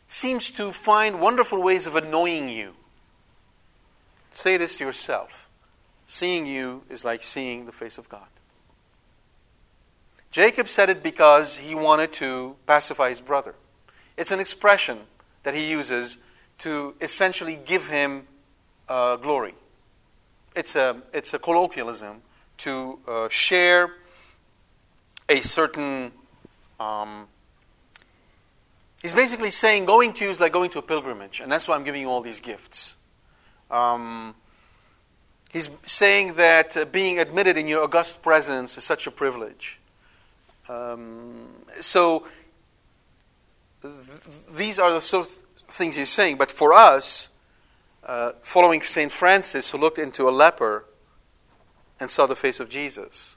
[0.07, 2.75] seems to find wonderful ways of annoying you.
[4.31, 5.49] Say this to yourself.
[6.07, 8.29] Seeing you is like seeing the face of God.
[10.35, 13.55] Jacob said it because he wanted to pacify his brother.
[14.17, 14.99] It's an expression
[15.45, 16.19] that he uses
[16.59, 18.27] to essentially give him
[18.89, 19.55] uh, glory.
[20.57, 22.21] It's a, it's a colloquialism
[22.57, 23.93] to uh, share
[25.29, 26.11] a certain.
[26.81, 27.29] Um,
[29.03, 31.77] he's basically saying going to you is like going to a pilgrimage, and that's why
[31.77, 32.97] I'm giving you all these gifts.
[33.71, 34.35] Um,
[35.53, 39.79] he's saying that uh, being admitted in your august presence is such a privilege.
[40.69, 42.27] Um, so
[43.83, 43.95] th-
[44.57, 45.33] these are the sort of
[45.69, 46.37] things he's saying.
[46.37, 47.29] But for us,
[48.05, 49.11] uh, following St.
[49.11, 50.85] Francis, who looked into a leper
[52.01, 53.37] and saw the face of Jesus,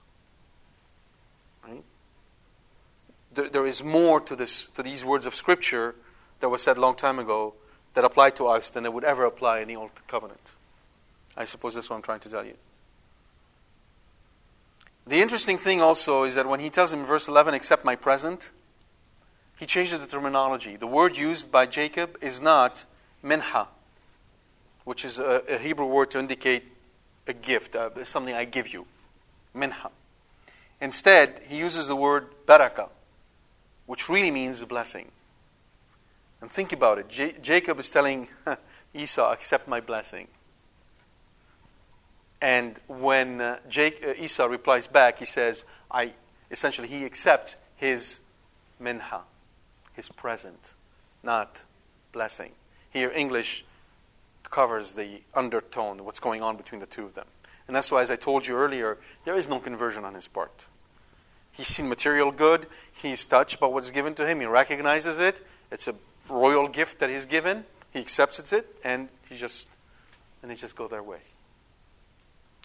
[3.37, 5.95] there, is more to, this, to these words of Scripture
[6.39, 7.53] that was said a long time ago
[7.93, 10.55] that apply to us than it would ever apply in the Old Covenant.
[11.35, 12.55] I suppose that's what I'm trying to tell you.
[15.07, 17.95] The interesting thing also is that when he tells him in verse 11, accept my
[17.95, 18.51] present,
[19.57, 20.75] he changes the terminology.
[20.75, 22.85] The word used by Jacob is not
[23.23, 23.69] minha,
[24.83, 26.63] which is a, a Hebrew word to indicate
[27.25, 28.85] a gift, uh, something I give you.
[29.53, 29.91] Minha.
[30.81, 32.89] Instead, he uses the word baraka,
[33.85, 35.09] which really means a blessing.
[36.41, 37.07] And think about it.
[37.07, 38.27] J- Jacob is telling
[38.93, 40.27] Esau, accept my blessing.
[42.41, 46.13] And when uh, Jake, uh, Esau replies back, he says, I,
[46.51, 48.21] essentially, he accepts his
[48.79, 49.21] minha,
[49.93, 50.73] his present,
[51.23, 51.63] not
[52.11, 52.51] blessing.
[52.91, 53.65] Here, English
[54.43, 57.25] covers the undertone, what's going on between the two of them.
[57.67, 60.67] And that's why, as I told you earlier, there is no conversion on his part.
[61.51, 62.67] He's seen material good,
[63.01, 65.95] he's touched by what's given to him, he recognizes it, it's a
[66.29, 69.69] royal gift that he's given, he accepts it, and he just
[70.41, 71.19] and they just go their way.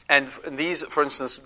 [0.08, 1.40] And these, for instance,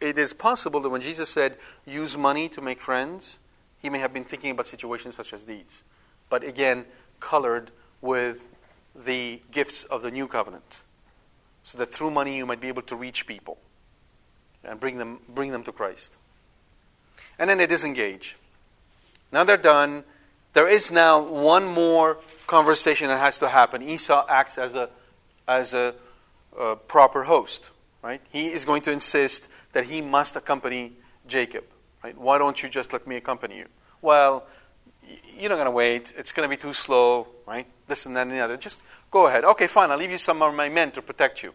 [0.00, 3.38] it is possible that when Jesus said, use money to make friends,
[3.80, 5.84] he may have been thinking about situations such as these.
[6.28, 6.84] But again,
[7.20, 8.48] colored with
[8.94, 10.82] the gifts of the new covenant.
[11.62, 13.58] So that through money you might be able to reach people
[14.64, 16.16] and bring them, bring them to Christ.
[17.38, 18.36] And then they disengage.
[19.32, 20.04] Now they're done.
[20.52, 23.82] There is now one more conversation that has to happen.
[23.82, 24.88] Esau acts as a,
[25.46, 25.94] as a,
[26.58, 27.70] a proper host.
[28.06, 28.20] Right?
[28.30, 30.92] He is going to insist that he must accompany
[31.26, 31.64] Jacob.
[32.04, 32.16] Right?
[32.16, 33.66] Why don't you just let me accompany you?
[34.00, 34.46] Well,
[35.36, 36.12] you're not going to wait.
[36.16, 37.66] It's going to be too slow, right?
[37.88, 38.56] This and that and the other.
[38.56, 39.44] Just go ahead.
[39.44, 39.90] Okay, fine.
[39.90, 41.52] I'll leave you some of my men to protect you.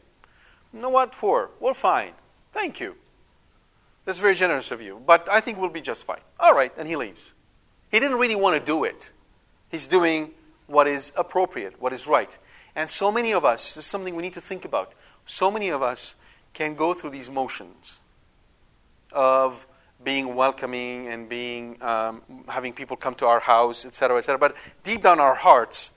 [0.74, 1.52] No, what for?
[1.62, 2.12] Well, fine.
[2.52, 2.98] Thank you.
[4.04, 6.20] That's very generous of you, but I think we'll be just fine.
[6.38, 7.34] All right, and he leaves.
[7.92, 9.14] He didn't really want to do it.
[9.70, 10.32] He's doing
[10.68, 12.38] what is appropriate, what is right.
[12.76, 14.96] And so many of us, this is something we need to think about.
[15.26, 16.16] So many of us
[16.54, 18.00] can go through these motions
[19.12, 19.66] of
[20.04, 24.40] being welcoming and being um, having people come to our house, etc., etc.
[24.40, 25.92] But deep down our hearts,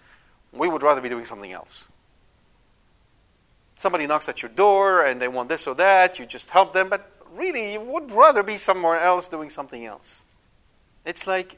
[0.52, 1.88] we would rather be doing something else.
[3.76, 6.88] Somebody knocks at your door and they want this or that, you just help them,
[6.88, 10.24] but really you would rather be somewhere else doing something else.
[11.04, 11.56] It's like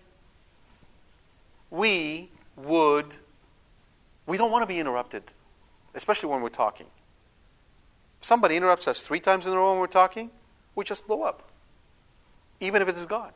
[1.71, 3.15] we would
[4.27, 5.23] we don't want to be interrupted,
[5.95, 6.87] especially when we're talking.
[8.27, 10.33] Somebody interrupts us three times in a row when we're talking,
[10.75, 11.45] we just blow up
[12.59, 13.33] even if it is God.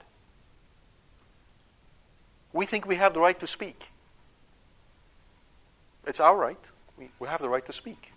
[2.52, 3.88] We think we have the right to speak.
[6.08, 6.58] It's our right.
[6.98, 8.12] We, we have the right to speak.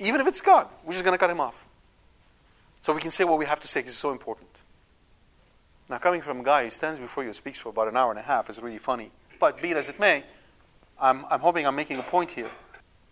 [0.00, 1.64] Even if it's God, we're just going to cut him off.
[2.82, 4.50] So we can say what we have to say because it's so important.
[5.88, 8.18] Now, coming from a guy who stands before you speaks for about an hour and
[8.18, 9.12] a half is really funny.
[9.38, 10.24] But be it as it may,
[11.00, 12.50] I'm, I'm hoping I'm making a point here.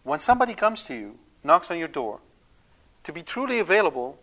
[0.03, 2.19] When somebody comes to you, knocks on your door,
[3.05, 4.19] to be truly available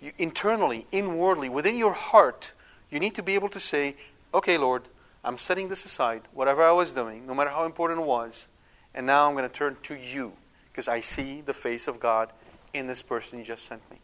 [0.00, 2.52] you, internally, inwardly, within your heart,
[2.90, 3.96] you need to be able to say,
[4.32, 4.82] okay, Lord,
[5.24, 8.48] I'm setting this aside, whatever I was doing, no matter how important it was,
[8.94, 10.32] and now I'm going to turn to you
[10.70, 12.30] because I see the face of God
[12.72, 13.98] in this person you just sent me.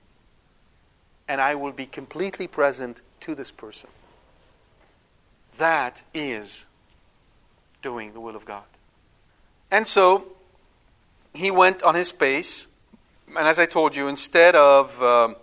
[1.28, 3.91] And I will be completely present to this person.
[5.59, 6.66] That is
[7.83, 8.64] doing the will of God.
[9.70, 10.26] And so
[11.35, 12.66] he went on his pace,
[13.37, 15.37] and as I told you, instead of um,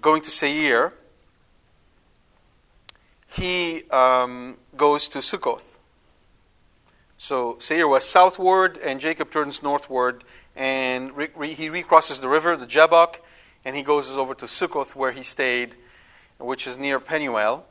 [0.00, 0.92] going to Seir,
[3.28, 5.78] he um, goes to Sukkoth.
[7.16, 10.24] So Seir was southward, and Jacob turns northward,
[10.56, 13.20] and re- re- he recrosses the river, the Jabbok,
[13.64, 15.76] and he goes over to Sukkoth, where he stayed,
[16.38, 17.64] which is near Penuel.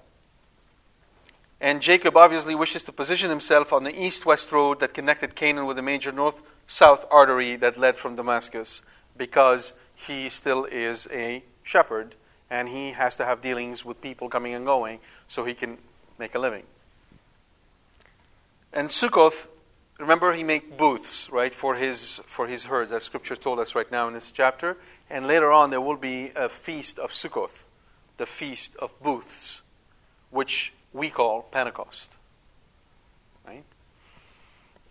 [1.62, 5.66] And Jacob obviously wishes to position himself on the east west road that connected Canaan
[5.66, 8.82] with the major north south artery that led from Damascus,
[9.18, 12.16] because he still is a shepherd,
[12.50, 15.78] and he has to have dealings with people coming and going so he can
[16.20, 16.64] make a living.
[18.74, 19.48] And Sukkoth,
[20.00, 23.92] remember, he made booths, right, for his, for his herds, as Scripture told us right
[23.92, 24.78] now in this chapter.
[25.10, 27.66] And later on, there will be a feast of Sukkoth,
[28.18, 29.62] the feast of booths,
[30.32, 32.16] which we call Pentecost.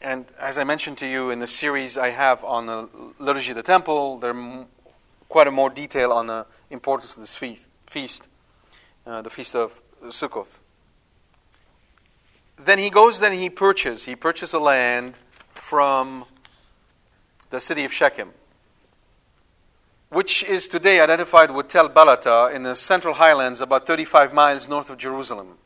[0.03, 2.88] And as I mentioned to you in the series I have on the
[3.20, 4.66] liturgy of the temple, there's
[5.28, 8.28] quite a more detail on the importance of this feast, feast
[9.07, 10.59] uh, the feast of Sukkoth.
[12.57, 14.05] Then he goes, then he purchases.
[14.05, 15.14] He purchases a land
[15.55, 16.24] from
[17.50, 18.30] the city of Shechem,
[20.09, 24.90] which is today identified with Tel Balata in the central highlands, about 35 miles north
[24.90, 25.59] of Jerusalem.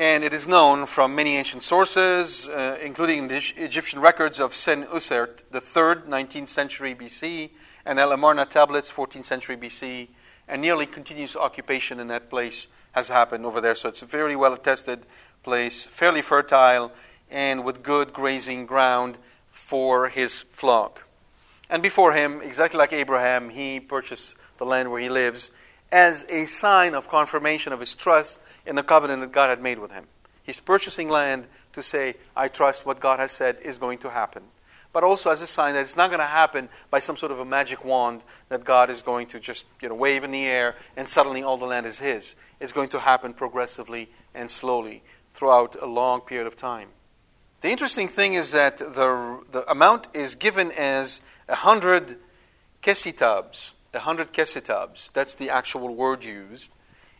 [0.00, 4.86] And it is known from many ancient sources, uh, including the Egyptian records of Sen
[4.86, 7.50] Usert III, 19th century BC,
[7.84, 10.08] and El Amarna tablets, 14th century BC,
[10.48, 13.74] and nearly continuous occupation in that place has happened over there.
[13.74, 15.04] So it's a very well attested
[15.42, 16.92] place, fairly fertile,
[17.30, 19.18] and with good grazing ground
[19.50, 21.02] for his flock.
[21.68, 25.50] And before him, exactly like Abraham, he purchased the land where he lives
[25.92, 29.78] as a sign of confirmation of his trust in the covenant that God had made
[29.78, 30.04] with him.
[30.42, 34.42] He's purchasing land to say, I trust what God has said is going to happen
[34.92, 37.38] but also as a sign that it's not going to happen by some sort of
[37.38, 40.74] a magic wand that God is going to just you know, wave in the air
[40.96, 42.34] and suddenly all the land is His.
[42.58, 45.02] It's going to happen progressively and slowly
[45.32, 46.88] throughout a long period of time.
[47.60, 52.16] The interesting thing is that the, the amount is given as a hundred
[52.82, 53.72] kesitas.
[53.92, 55.12] A hundred kesitas.
[55.12, 56.72] That's the actual word used.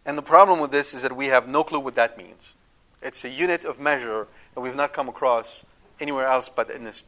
[0.06, 2.54] And the problem with this is that we have no clue what that means.
[3.02, 5.64] It's a unit of measure that we've not come across
[6.00, 7.04] anywhere else but in this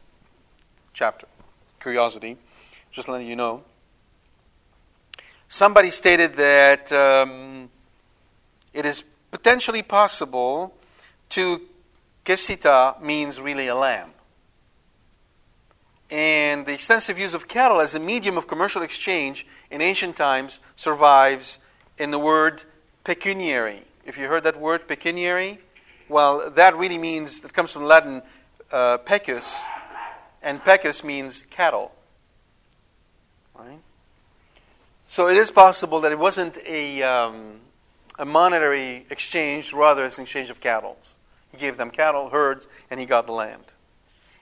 [0.93, 1.27] chapter.
[1.79, 2.37] Curiosity,
[2.91, 3.63] just letting you know.
[5.49, 7.69] Somebody stated that um,
[8.73, 10.73] it is potentially possible
[11.29, 11.61] to
[12.25, 14.11] kesita means really a lamb.
[16.09, 20.59] And the extensive use of cattle as a medium of commercial exchange in ancient times
[20.75, 21.59] survives
[21.97, 22.63] in the word
[23.03, 23.81] pecuniary.
[24.05, 25.59] If you heard that word pecuniary,
[26.09, 28.21] well, that really means, it comes from Latin
[28.71, 29.61] uh, pecus,
[30.41, 31.91] and pecus means cattle.
[33.55, 33.79] Right?
[35.05, 37.59] So it is possible that it wasn't a, um,
[38.19, 40.97] a monetary exchange, rather it's an exchange of cattle.
[41.51, 43.73] He gave them cattle, herds, and he got the land.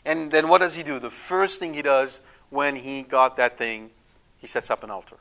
[0.05, 0.99] And then what does he do?
[0.99, 3.91] The first thing he does when he got that thing,
[4.39, 5.17] he sets up an altar.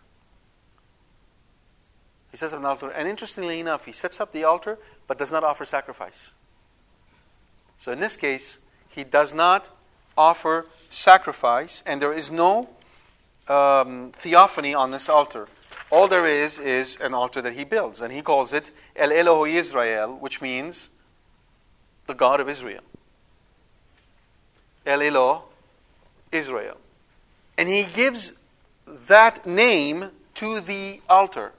[2.31, 5.33] He sets up an altar, and interestingly enough, he sets up the altar but does
[5.33, 6.33] not offer sacrifice.
[7.79, 8.59] So in this case,
[8.89, 9.71] he does not
[10.17, 12.69] offer sacrifice, and there is no
[13.49, 15.49] um, theophany on this altar.
[15.91, 19.51] All there is is an altar that he builds, and he calls it El Elohe
[19.55, 20.91] Israel, which means
[22.07, 22.83] the God of Israel.
[24.87, 25.43] El Eloh
[26.33, 26.77] Israel.
[27.59, 28.33] And he gives
[29.09, 31.53] that name to the altar.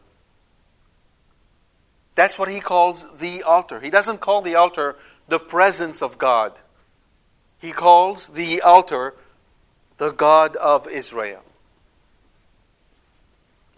[2.16, 3.80] That's what he calls the altar.
[3.80, 4.96] He doesn't call the altar
[5.28, 6.54] the presence of God.
[7.60, 9.16] He calls the altar
[9.98, 11.44] the God of Israel.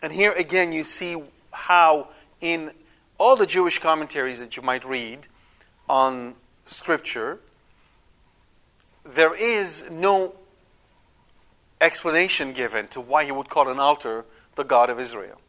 [0.02, 1.22] And here again, you see
[1.52, 2.10] how,
[2.42, 2.72] in
[3.18, 5.28] all the Jewish commentaries that you might read
[5.88, 7.40] on Scripture,
[9.04, 10.34] there is no
[11.80, 14.26] explanation given to why he would call an altar
[14.56, 15.40] the God of Israel.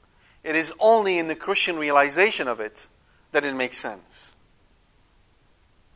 [0.45, 2.87] It is only in the Christian realization of it
[3.33, 4.35] that it makes sense.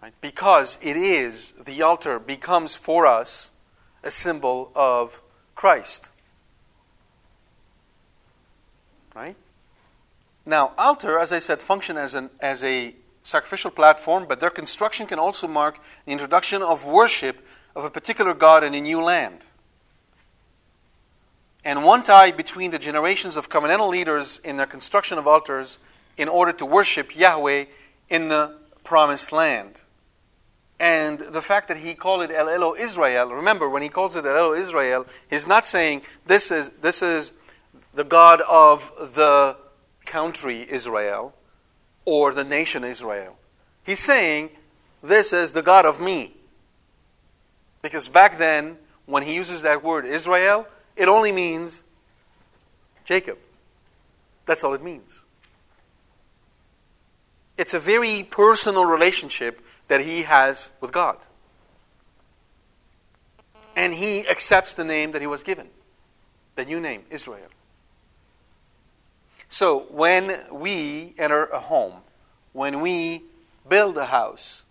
[0.02, 0.14] Right?
[0.20, 3.50] Because it is, the altar becomes for us
[4.02, 5.20] a symbol of
[5.54, 6.08] Christ.
[9.14, 9.36] Right?
[10.46, 15.06] Now, altar, as I said, function as, an, as a sacrificial platform, but their construction
[15.06, 17.44] can also mark the introduction of worship
[17.76, 19.46] of a particular God in a new land.
[21.68, 25.78] And one tie between the generations of covenantal leaders in their construction of altars
[26.16, 27.66] in order to worship Yahweh
[28.08, 29.82] in the promised land.
[30.80, 34.24] And the fact that he called it El Elo Israel, remember when he calls it
[34.24, 37.34] El Elo Israel, he's not saying this is, this is
[37.92, 39.54] the God of the
[40.06, 41.34] country Israel
[42.06, 43.36] or the nation Israel.
[43.84, 44.48] He's saying
[45.02, 46.32] this is the God of me.
[47.82, 50.66] Because back then, when he uses that word Israel,
[50.98, 51.84] it only means
[53.04, 53.38] Jacob.
[54.44, 55.24] That's all it means.
[57.56, 61.16] It's a very personal relationship that he has with God.
[63.76, 65.68] And he accepts the name that he was given
[66.56, 67.46] the new name, Israel.
[69.48, 71.94] So when we enter a home,
[72.52, 73.22] when we
[73.68, 74.64] build a house,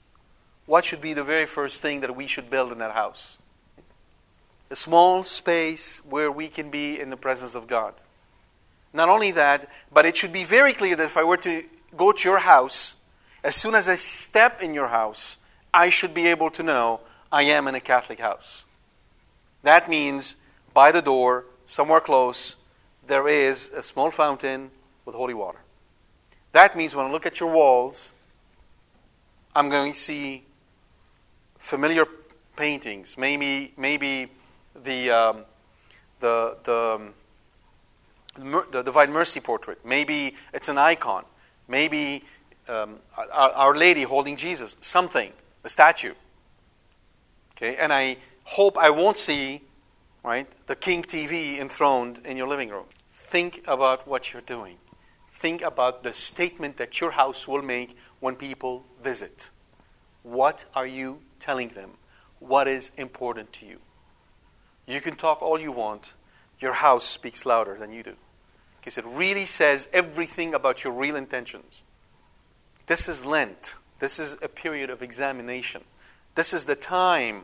[0.66, 3.38] what should be the very first thing that we should build in that house?
[4.70, 7.94] A small space where we can be in the presence of God.
[8.94, 11.64] Not only that, but it should be very clear that if I were to
[11.96, 12.96] go to your house
[13.44, 15.38] as soon as I step in your house,
[15.74, 17.00] I should be able to know
[17.32, 18.66] I am in a Catholic house.
[19.64, 20.36] That means
[20.74, 22.56] by the door, somewhere close,
[23.06, 24.72] there is a small fountain
[25.06, 25.60] with holy water.
[26.52, 28.12] That means when I look at your walls,
[29.56, 30.44] I'm going to see
[31.58, 32.06] familiar
[32.56, 33.18] paintings.
[33.18, 34.30] Maybe, maybe
[34.84, 35.46] the, um,
[36.20, 37.14] the, the,
[38.72, 39.80] the Divine Mercy portrait.
[39.86, 41.26] Maybe it's an icon.
[41.68, 42.24] Maybe
[42.68, 45.32] um, Our, Our Lady holding Jesus, something,
[45.64, 46.14] a statue.
[47.56, 49.62] Okay, and I hope I won't see,
[50.24, 52.86] right, the King TV enthroned in your living room.
[53.12, 54.78] Think about what you're doing.
[55.32, 59.50] Think about the statement that your house will make when people visit.
[60.24, 61.92] What are you telling them?
[62.40, 63.80] What is important to you?
[64.88, 66.14] You can talk all you want.
[66.60, 68.16] Your house speaks louder than you do.
[68.80, 71.84] Because it really says everything about your real intentions.
[72.88, 73.76] This is Lent.
[74.00, 75.84] This is a period of examination.
[76.36, 77.44] This is the time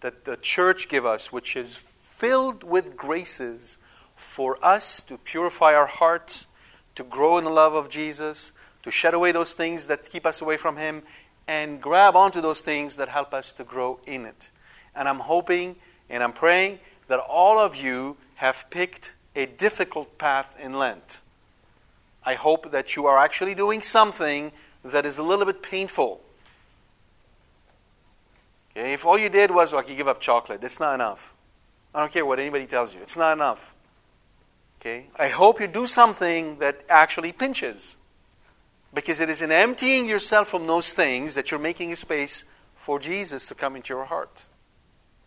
[0.00, 3.78] that the church give us, which is filled with graces
[4.16, 6.46] for us to purify our hearts,
[6.94, 10.40] to grow in the love of Jesus, to shed away those things that keep us
[10.40, 11.02] away from Him,
[11.46, 14.50] and grab onto those things that help us to grow in it.
[14.94, 15.76] And I'm hoping
[16.10, 21.22] and I'm praying that all of you have picked a difficult path in Lent.
[22.24, 24.52] I hope that you are actually doing something
[24.84, 26.20] that is a little bit painful.
[28.72, 28.92] Okay?
[28.92, 31.32] If all you did was, like, you give up chocolate, that's not enough.
[31.94, 33.74] I don't care what anybody tells you, it's not enough.
[34.80, 35.06] Okay?
[35.18, 37.96] I hope you do something that actually pinches.
[38.92, 42.44] Because it is in emptying yourself from those things that you're making a space
[42.74, 44.46] for Jesus to come into your heart.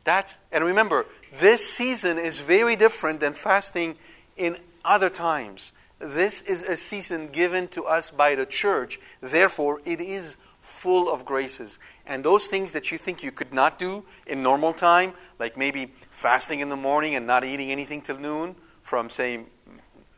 [0.03, 1.05] That's, and remember,
[1.39, 3.95] this season is very different than fasting
[4.35, 5.71] in other times.
[5.99, 8.99] This is a season given to us by the church.
[9.21, 11.79] Therefore, it is full of graces.
[12.05, 15.93] And those things that you think you could not do in normal time, like maybe
[16.09, 19.39] fasting in the morning and not eating anything till noon, from, say,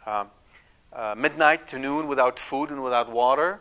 [0.08, 0.26] uh,
[0.92, 3.60] uh, midnight to noon without food and without water,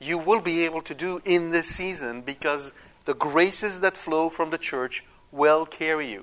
[0.00, 2.72] you will be able to do in this season because
[3.08, 5.02] the graces that flow from the church
[5.32, 6.22] will carry you.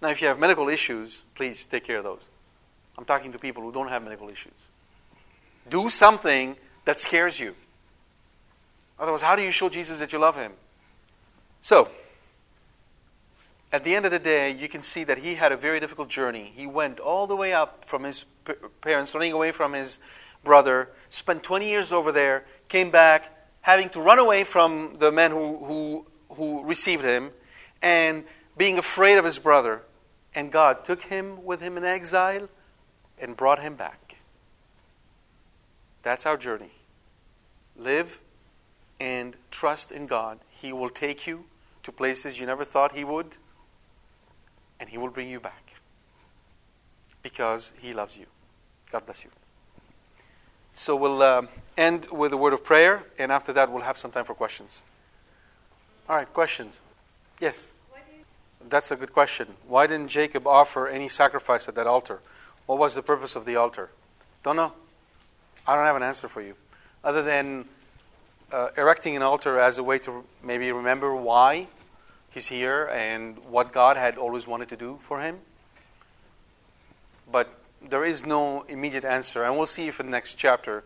[0.00, 2.22] Now, if you have medical issues, please take care of those.
[2.96, 4.52] I'm talking to people who don't have medical issues.
[5.68, 7.56] Do something that scares you.
[8.96, 10.52] Otherwise, how do you show Jesus that you love him?
[11.62, 11.88] So,
[13.72, 16.08] at the end of the day, you can see that he had a very difficult
[16.08, 16.52] journey.
[16.54, 18.24] He went all the way up from his
[18.82, 19.98] parents, running away from his
[20.44, 23.32] brother, spent 20 years over there, came back,
[23.68, 27.30] having to run away from the men who, who, who received him,
[27.82, 28.24] and
[28.56, 29.82] being afraid of his brother.
[30.34, 32.48] And God took him with him in exile
[33.18, 34.16] and brought him back.
[36.02, 36.70] That's our journey.
[37.76, 38.18] Live
[39.00, 40.38] and trust in God.
[40.48, 41.44] He will take you
[41.82, 43.36] to places you never thought He would,
[44.80, 45.74] and He will bring you back
[47.22, 48.24] because He loves you.
[48.90, 49.30] God bless you.
[50.78, 51.42] So we'll uh,
[51.76, 54.80] end with a word of prayer, and after that, we'll have some time for questions.
[56.08, 56.80] All right, questions?
[57.40, 57.72] Yes?
[58.68, 59.48] That's a good question.
[59.66, 62.20] Why didn't Jacob offer any sacrifice at that altar?
[62.66, 63.90] What was the purpose of the altar?
[64.44, 64.72] Don't know.
[65.66, 66.54] I don't have an answer for you.
[67.02, 67.64] Other than
[68.52, 71.66] uh, erecting an altar as a way to maybe remember why
[72.30, 75.40] he's here and what God had always wanted to do for him.
[77.32, 77.52] But
[77.88, 79.44] there is no immediate answer.
[79.44, 80.84] And we'll see if in the next chapter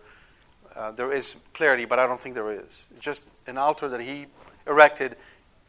[0.74, 2.88] uh, there is clarity, but I don't think there is.
[2.90, 4.26] It's just an altar that he
[4.66, 5.16] erected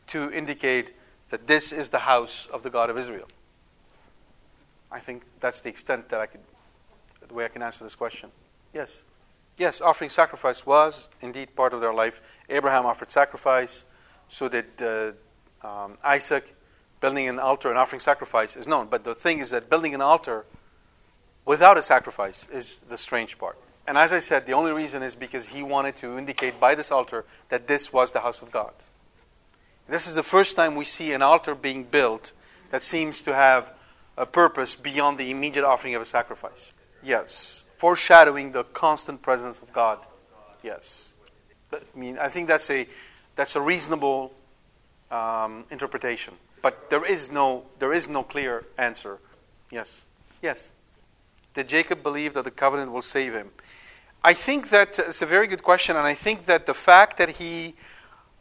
[0.08, 0.94] to indicate
[1.30, 3.28] that this is the house of the God of Israel.
[4.92, 6.42] I think that's the extent that I could,
[7.28, 8.30] the way I can answer this question.
[8.74, 9.04] Yes.
[9.58, 12.22] Yes, offering sacrifice was indeed part of their life.
[12.50, 13.86] Abraham offered sacrifice,
[14.30, 15.12] so did uh,
[15.64, 16.56] um, Isaac.
[17.02, 18.88] Building an altar and offering sacrifice is known.
[18.88, 20.46] But the thing is that building an altar
[21.46, 23.58] without a sacrifice is the strange part.
[23.86, 26.92] And as I said, the only reason is because he wanted to indicate by this
[26.92, 28.72] altar that this was the house of God.
[29.90, 32.32] This is the first time we see an altar being built
[32.72, 33.72] that seems to have
[34.18, 36.72] a purpose beyond the immediate offering of a sacrifice.
[37.04, 40.00] Yes foreshadowing the constant presence of God.
[40.64, 41.16] Yes.
[41.74, 42.88] I mean, I think that's a,
[43.36, 44.32] that's a reasonable
[45.12, 46.34] um, interpretation.
[46.62, 49.20] But there is, no, there is no clear answer.
[49.70, 50.06] Yes.
[50.42, 50.72] Yes.
[51.54, 53.52] Did Jacob believe that the covenant will save him?
[54.24, 57.30] I think that it's a very good question, and I think that the fact that
[57.32, 57.76] he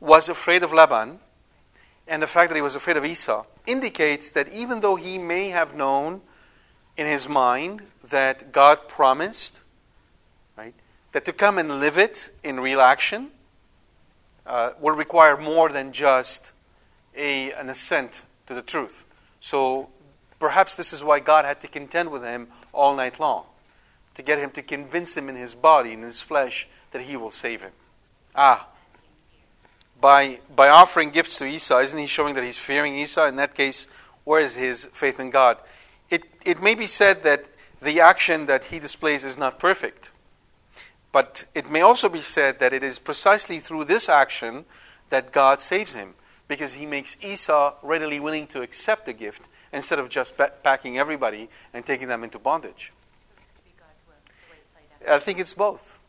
[0.01, 1.19] was afraid of Laban
[2.07, 5.49] and the fact that he was afraid of Esau indicates that even though he may
[5.49, 6.21] have known
[6.97, 9.63] in his mind that God promised,
[10.57, 10.75] right?
[11.13, 13.31] That to come and live it in real action
[14.47, 16.53] uh, will require more than just
[17.17, 19.07] a, an assent to the truth.
[19.41, 19.89] So
[20.43, 23.45] perhaps this is why God had to contend with him all night long,
[24.15, 27.31] to get him to convince him in his body, in his flesh, that he will
[27.31, 27.71] save him.
[28.35, 28.67] Ah,
[30.01, 33.29] by, by offering gifts to Esau, isn't he showing that he's fearing Esau?
[33.29, 33.87] In that case,
[34.25, 35.63] where is his faith in God?
[36.11, 37.49] It, it may be said that
[37.81, 40.11] the action that he displays is not perfect.
[41.13, 44.65] But it may also be said that it is precisely through this action
[45.09, 46.15] that God saves him,
[46.49, 51.49] because he makes Esau readily willing to accept the gift instead of just packing everybody
[51.73, 52.93] and taking them into bondage.
[55.09, 56.01] I think it's both.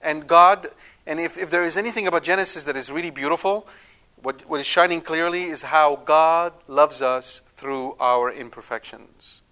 [0.00, 0.68] And God,
[1.06, 3.66] and if, if there is anything about Genesis that is really beautiful,
[4.22, 9.42] what, what is shining clearly is how God loves us through our imperfections.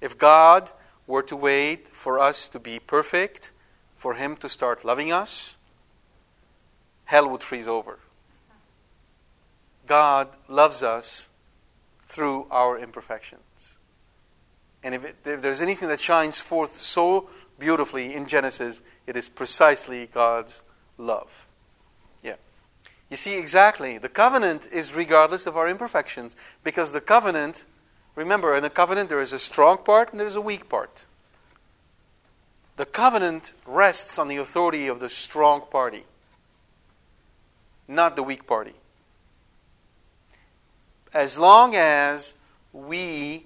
[0.00, 0.70] If God
[1.06, 3.52] were to wait for us to be perfect,
[3.96, 5.56] for Him to start loving us,
[7.04, 7.98] hell would freeze over.
[9.86, 11.28] God loves us
[12.06, 13.78] through our imperfections.
[14.82, 17.28] And if, it, if, there's anything that shines forth so
[17.58, 20.62] beautifully in Genesis, it is precisely God's
[20.98, 21.46] love.
[22.22, 22.34] Yeah.
[23.10, 23.98] You see, exactly.
[23.98, 27.64] The covenant is regardless of our imperfections because the covenant
[28.14, 31.06] Remember, in the covenant, there is a strong part and there is a weak part.
[32.76, 36.04] The covenant rests on the authority of the strong party,
[37.88, 38.74] not the weak party.
[41.14, 42.34] As long as
[42.72, 43.44] we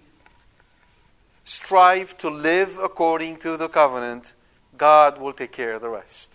[1.44, 4.34] strive to live according to the covenant,
[4.78, 6.34] God will take care of the rest.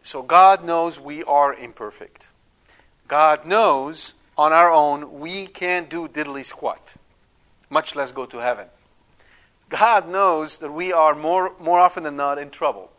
[0.00, 2.30] So God knows we are imperfect.
[3.08, 6.94] God knows on our own, we can't do diddly squat,
[7.68, 8.66] much less go to heaven.
[9.68, 12.90] God knows that we are more, more often than not in trouble.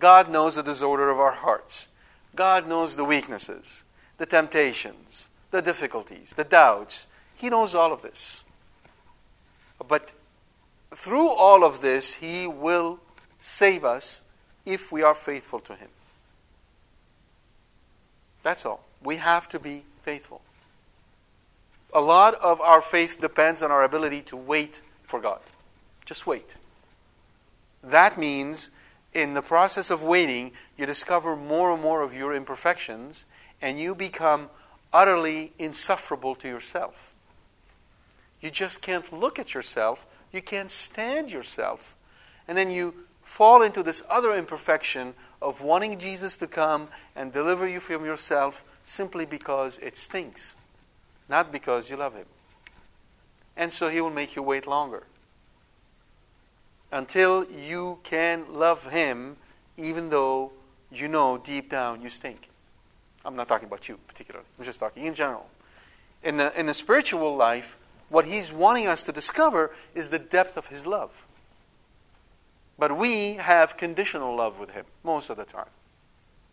[0.00, 1.88] God knows the disorder of our hearts.
[2.34, 3.84] God knows the weaknesses,
[4.18, 7.06] the temptations, the difficulties, the doubts.
[7.36, 8.44] He knows all of this.
[9.86, 10.12] But
[10.90, 12.98] through all of this, He will
[13.38, 14.22] save us
[14.66, 15.88] if we are faithful to Him.
[18.42, 18.84] That's all.
[19.04, 20.40] We have to be faithful.
[21.94, 25.38] A lot of our faith depends on our ability to wait for God.
[26.04, 26.56] Just wait.
[27.84, 28.72] That means
[29.12, 33.24] in the process of waiting, you discover more and more of your imperfections
[33.62, 34.50] and you become
[34.94, 37.12] utterly insufferable to yourself.
[38.40, 41.96] You just can't look at yourself, you can't stand yourself.
[42.46, 47.66] And then you fall into this other imperfection of wanting Jesus to come and deliver
[47.66, 50.56] you from yourself simply because it stinks,
[51.28, 52.26] not because you love Him.
[53.56, 55.02] And so He will make you wait longer
[56.92, 59.36] until you can love Him,
[59.76, 60.52] even though
[60.92, 62.48] you know deep down you stink.
[63.24, 65.48] I'm not talking about you particularly, I'm just talking in general.
[66.22, 67.76] In the, in the spiritual life,
[68.08, 71.24] what He's wanting us to discover is the depth of His love.
[72.78, 75.68] But we have conditional love with Him most of the time.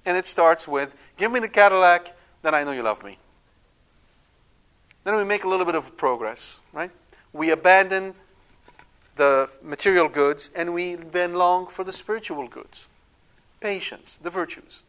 [0.05, 3.17] And it starts with give me the Cadillac, then I know you love me.
[5.03, 6.91] Then we make a little bit of progress, right?
[7.33, 8.13] We abandon
[9.15, 12.87] the material goods and we then long for the spiritual goods
[13.59, 14.81] patience, the virtues.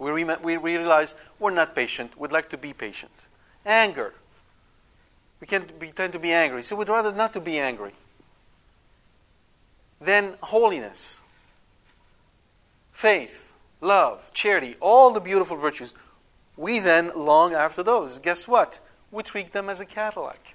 [0.00, 3.28] We, re- we realize we're not patient, we'd like to be patient.
[3.66, 4.14] Anger.
[5.40, 7.92] We can't be, tend to be angry, so we'd rather not to be angry.
[10.00, 11.20] Then holiness,
[12.92, 13.52] faith,
[13.82, 15.92] love, charity, all the beautiful virtues.
[16.56, 18.16] We then long after those.
[18.18, 18.80] Guess what?
[19.10, 20.54] We treat them as a Cadillac.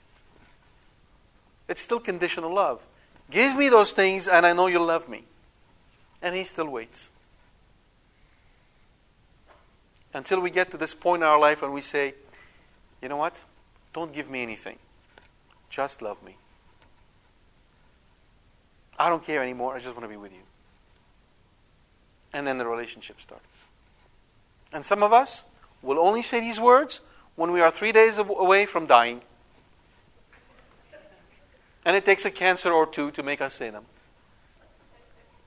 [1.68, 2.82] It's still conditional love.
[3.30, 5.24] Give me those things, and I know you'll love me.
[6.22, 7.12] And he still waits.
[10.16, 12.14] Until we get to this point in our life when we say,
[13.02, 13.44] you know what?
[13.92, 14.78] Don't give me anything.
[15.70, 16.38] Just love me.
[18.98, 19.76] I don't care anymore.
[19.76, 20.40] I just want to be with you.
[22.32, 23.68] And then the relationship starts.
[24.72, 25.44] And some of us
[25.82, 27.02] will only say these words
[27.36, 29.20] when we are three days away from dying.
[31.84, 33.84] And it takes a cancer or two to make us say them.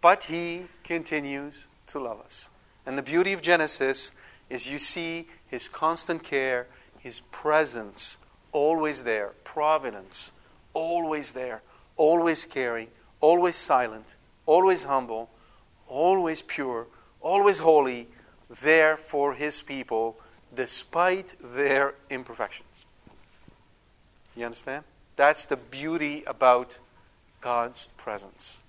[0.02, 2.50] But He continues to love us.
[2.84, 4.12] And the beauty of Genesis
[4.50, 6.66] is you see His constant care,
[6.98, 8.18] His presence,
[8.52, 10.32] always there, providence,
[10.74, 11.62] always there,
[11.96, 12.88] always caring,
[13.20, 14.16] always silent,
[14.46, 15.30] always humble,
[15.86, 16.86] always pure,
[17.20, 18.08] always holy,
[18.62, 20.18] there for His people
[20.54, 22.86] despite their imperfections.
[24.36, 24.84] You understand?
[25.16, 26.78] That's the beauty about
[27.40, 28.60] God's presence.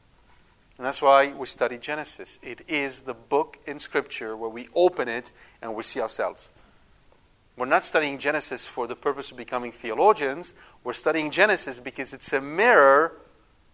[0.79, 2.39] And that's why we study Genesis.
[2.41, 6.51] It is the book in Scripture where we open it and we see ourselves.
[7.57, 10.53] We're not studying Genesis for the purpose of becoming theologians.
[10.85, 13.21] We're studying Genesis because it's a mirror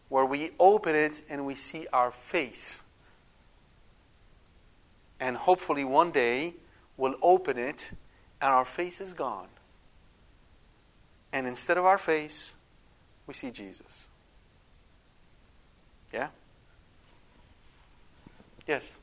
[0.10, 2.84] where we open it and we see our face.
[5.19, 6.56] And hopefully one day
[6.98, 7.91] we'll open it
[8.41, 9.49] and our face is gone.
[11.32, 12.56] And instead of our face,
[13.27, 14.10] we see Jesus.
[16.11, 16.30] Yeah?
[18.68, 18.98] Yes?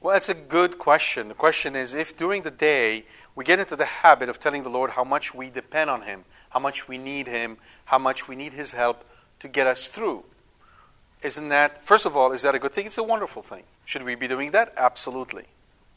[0.00, 1.28] Well, that's a good question.
[1.28, 3.04] The question is if during the day
[3.34, 6.24] we get into the habit of telling the Lord how much we depend on Him,
[6.50, 9.04] how much we need Him, how much we need His help
[9.40, 10.24] to get us through,
[11.22, 12.86] isn't that, first of all, is that a good thing?
[12.86, 13.64] It's a wonderful thing.
[13.84, 14.72] Should we be doing that?
[14.76, 15.46] Absolutely.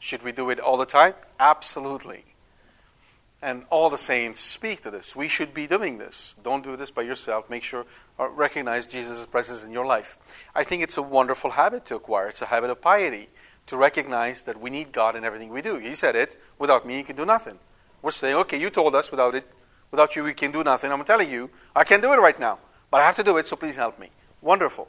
[0.00, 1.14] Should we do it all the time?
[1.38, 2.24] Absolutely.
[3.42, 5.16] And all the saints speak to this.
[5.16, 6.36] We should be doing this.
[6.44, 7.50] Don't do this by yourself.
[7.50, 7.84] Make sure,
[8.16, 10.16] or uh, recognize Jesus' presence in your life.
[10.54, 12.28] I think it's a wonderful habit to acquire.
[12.28, 13.28] It's a habit of piety
[13.66, 15.78] to recognize that we need God in everything we do.
[15.78, 17.58] He said it, without me, you can do nothing.
[18.00, 19.44] We're saying, okay, you told us without it,
[19.90, 20.92] without you, we can do nothing.
[20.92, 22.60] I'm telling you, I can't do it right now,
[22.92, 24.10] but I have to do it, so please help me.
[24.40, 24.86] Wonderful.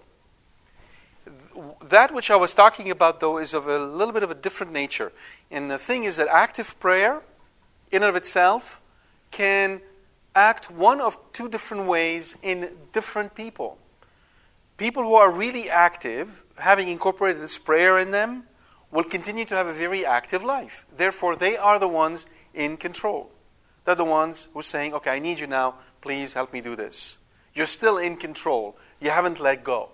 [1.85, 4.73] That which I was talking about, though, is of a little bit of a different
[4.73, 5.11] nature.
[5.49, 7.21] And the thing is that active prayer
[7.93, 8.81] in and of itself
[9.29, 9.79] can
[10.35, 13.77] act one of two different ways in different people.
[14.77, 18.43] People who are really active, having incorporated this prayer in them,
[18.91, 20.85] will continue to have a very active life.
[20.97, 22.25] Therefore, they are the ones
[22.55, 23.31] in control.
[23.85, 25.75] They're the ones who are saying, Okay, I need you now.
[26.01, 27.17] Please help me do this.
[27.53, 28.75] You're still in control.
[28.99, 29.89] You haven't let go.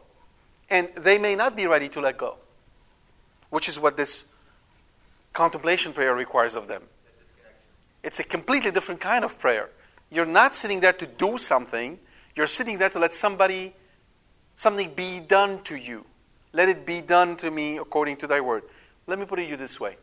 [0.70, 2.38] And they may not be ready to let go,
[3.50, 4.24] which is what this
[5.34, 6.84] contemplation prayer requires of them.
[8.04, 9.70] It's a completely different kind of prayer.
[10.10, 12.00] You're not sitting there to do something,
[12.36, 13.74] you're sitting there to let somebody,
[14.56, 16.06] something be done to you.
[16.52, 18.64] Let it be done to me according to thy word.
[19.06, 19.98] Let me put it to you this way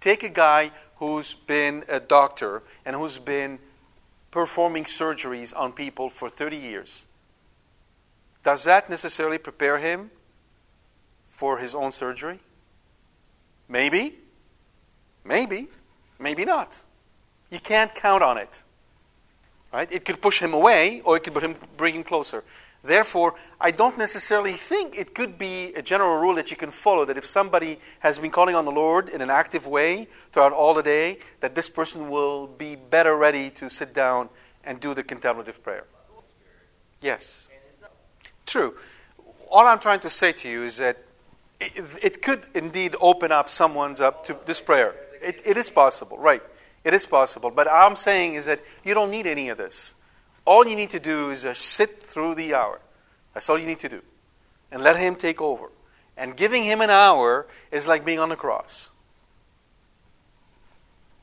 [0.00, 3.58] take a guy who's been a doctor and who's been
[4.30, 7.04] performing surgeries on people for 30 years.
[8.42, 10.10] Does that necessarily prepare him
[11.28, 12.38] for his own surgery?
[13.68, 14.14] Maybe.
[15.24, 15.68] Maybe.
[16.18, 16.82] Maybe not.
[17.50, 18.62] You can't count on it.
[19.72, 19.90] Right?
[19.90, 21.34] It could push him away or it could
[21.76, 22.42] bring him, closer.
[22.82, 27.04] Therefore, I don't necessarily think it could be a general rule that you can follow
[27.04, 30.74] that if somebody has been calling on the Lord in an active way throughout all
[30.74, 34.28] the day, that this person will be better ready to sit down
[34.64, 35.84] and do the contemplative prayer.
[37.02, 37.50] Yes.
[38.46, 38.74] True.
[39.50, 40.98] All I'm trying to say to you is that
[41.60, 44.94] it, it could indeed open up someone's up to this prayer.
[45.20, 46.42] It, it is possible, right?
[46.88, 47.50] It is possible.
[47.50, 49.92] But I'm saying is that you don't need any of this.
[50.46, 52.80] All you need to do is sit through the hour.
[53.34, 54.00] That's all you need to do.
[54.72, 55.66] And let Him take over.
[56.16, 58.88] And giving Him an hour is like being on the cross.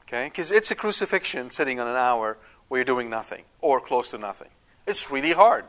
[0.03, 0.27] Okay?
[0.27, 2.37] Because it's a crucifixion sitting on an hour
[2.67, 4.49] where you're doing nothing or close to nothing.
[4.85, 5.65] It's really hard.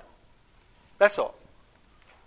[0.99, 1.37] That's all.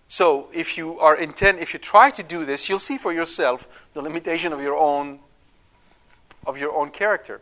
[0.08, 3.86] So if you are intent, if you try to do this, you'll see for yourself
[3.94, 5.20] the limitation of your own
[6.48, 7.41] of your own character?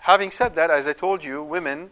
[0.00, 1.90] Having said that, as I told you, women,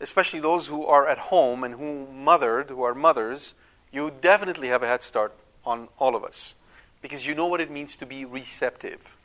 [0.00, 3.54] especially those who are at home and who mothered, who are mothers,
[3.92, 5.32] you definitely have a head start
[5.64, 6.54] on all of us
[7.00, 9.16] because you know what it means to be receptive.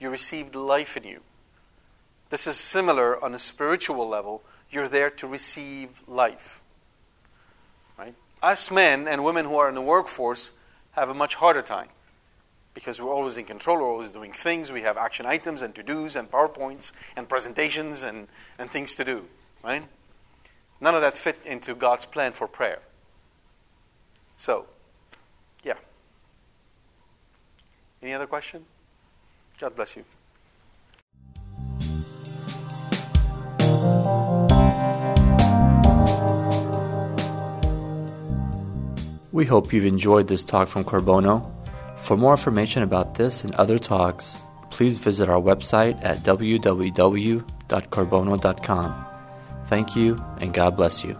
[0.00, 1.20] You received life in you.
[2.30, 4.42] This is similar on a spiritual level.
[4.70, 6.62] You're there to receive life.
[7.96, 8.14] Right?
[8.42, 10.52] Us men and women who are in the workforce
[10.92, 11.88] have a much harder time
[12.74, 14.72] because we're always in control, we're always doing things.
[14.72, 18.28] We have action items and to dos and PowerPoints and presentations and,
[18.58, 19.24] and things to do.
[19.62, 19.82] Right?
[20.80, 22.80] None of that fit into God's plan for prayer.
[24.36, 24.66] So,
[25.62, 25.74] yeah.
[28.02, 28.64] Any other question?
[29.58, 30.04] God bless you.
[39.30, 41.61] We hope you've enjoyed this talk from Qorbono.
[42.02, 44.36] For more information about this and other talks,
[44.70, 49.06] please visit our website at www.qorbono.com.
[49.68, 51.16] Thank you, and God bless you.